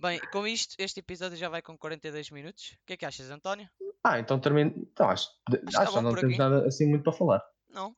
[0.00, 2.76] Bem, com isto, este episódio já vai com 42 minutos.
[2.82, 3.68] O que é que achas, António?
[4.02, 4.72] Ah, então termino.
[4.76, 6.38] Então acho, acho, que tá que bom não temos aqui.
[6.38, 7.42] nada assim muito para falar.
[7.68, 7.94] Não?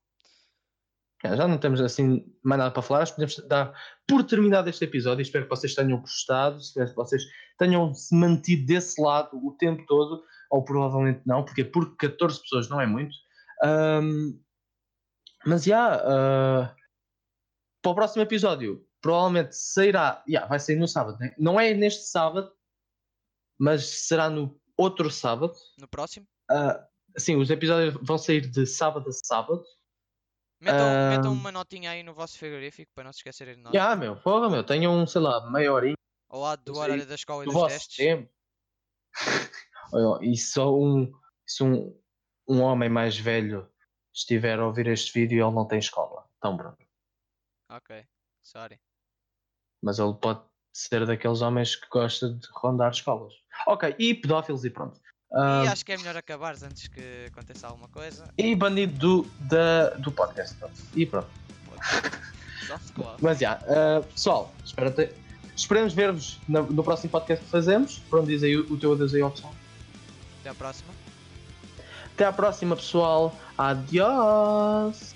[1.24, 3.72] É, Já não temos assim mais nada para falar, acho que podemos dar
[4.06, 5.22] por terminado este episódio.
[5.22, 7.22] Espero que vocês tenham gostado, espero que vocês
[7.58, 12.68] tenham se mantido desse lado o tempo todo, ou provavelmente não, porque porque 14 pessoas
[12.68, 13.14] não é muito.
[13.62, 14.38] Ahm,
[15.44, 16.74] mas já, ah,
[17.80, 21.34] para o próximo episódio, provavelmente sairá, já, vai sair no sábado, né?
[21.38, 22.52] não é neste sábado,
[23.58, 25.54] mas será no outro sábado.
[25.78, 26.26] No próximo?
[26.50, 26.84] Ah,
[27.16, 29.64] sim, os episódios vão sair de sábado a sábado.
[30.66, 31.34] Metam, metam Ah.
[31.34, 33.72] uma notinha aí no vosso frigorífico para não se esquecerem de nós.
[33.72, 35.96] Já, meu, porra, meu, tenham, sei lá, meia horinha
[36.28, 37.96] Ao lado do horário da escola e do dos vosso testes.
[37.96, 38.30] tempo.
[40.20, 41.12] E só um,
[41.46, 41.96] se um,
[42.48, 43.70] um homem mais velho
[44.12, 46.28] estiver a ouvir este vídeo, ele não tem escola.
[46.38, 46.76] Então, pronto.
[47.70, 48.04] Ok,
[48.42, 48.80] sorry.
[49.80, 50.42] Mas ele pode
[50.74, 53.32] ser daqueles homens que gosta de rondar escolas.
[53.68, 55.00] Ok, e pedófilos e pronto.
[55.37, 58.24] E Ah, acho que é melhor acabares antes que aconteça alguma coisa.
[58.39, 60.55] e bandido do, da, do podcast.
[60.57, 60.74] Pronto.
[60.95, 61.28] E pronto.
[63.20, 65.14] Mas já, ah, pessoal, espero ter-
[65.55, 67.99] esperemos ver-vos no, no próximo podcast que fazemos.
[68.11, 69.55] Pronto, diz aí o, o teu adeus aí ao pessoal.
[70.41, 70.89] Até à próxima.
[72.14, 73.34] Até à próxima, pessoal.
[73.59, 75.15] Adiós!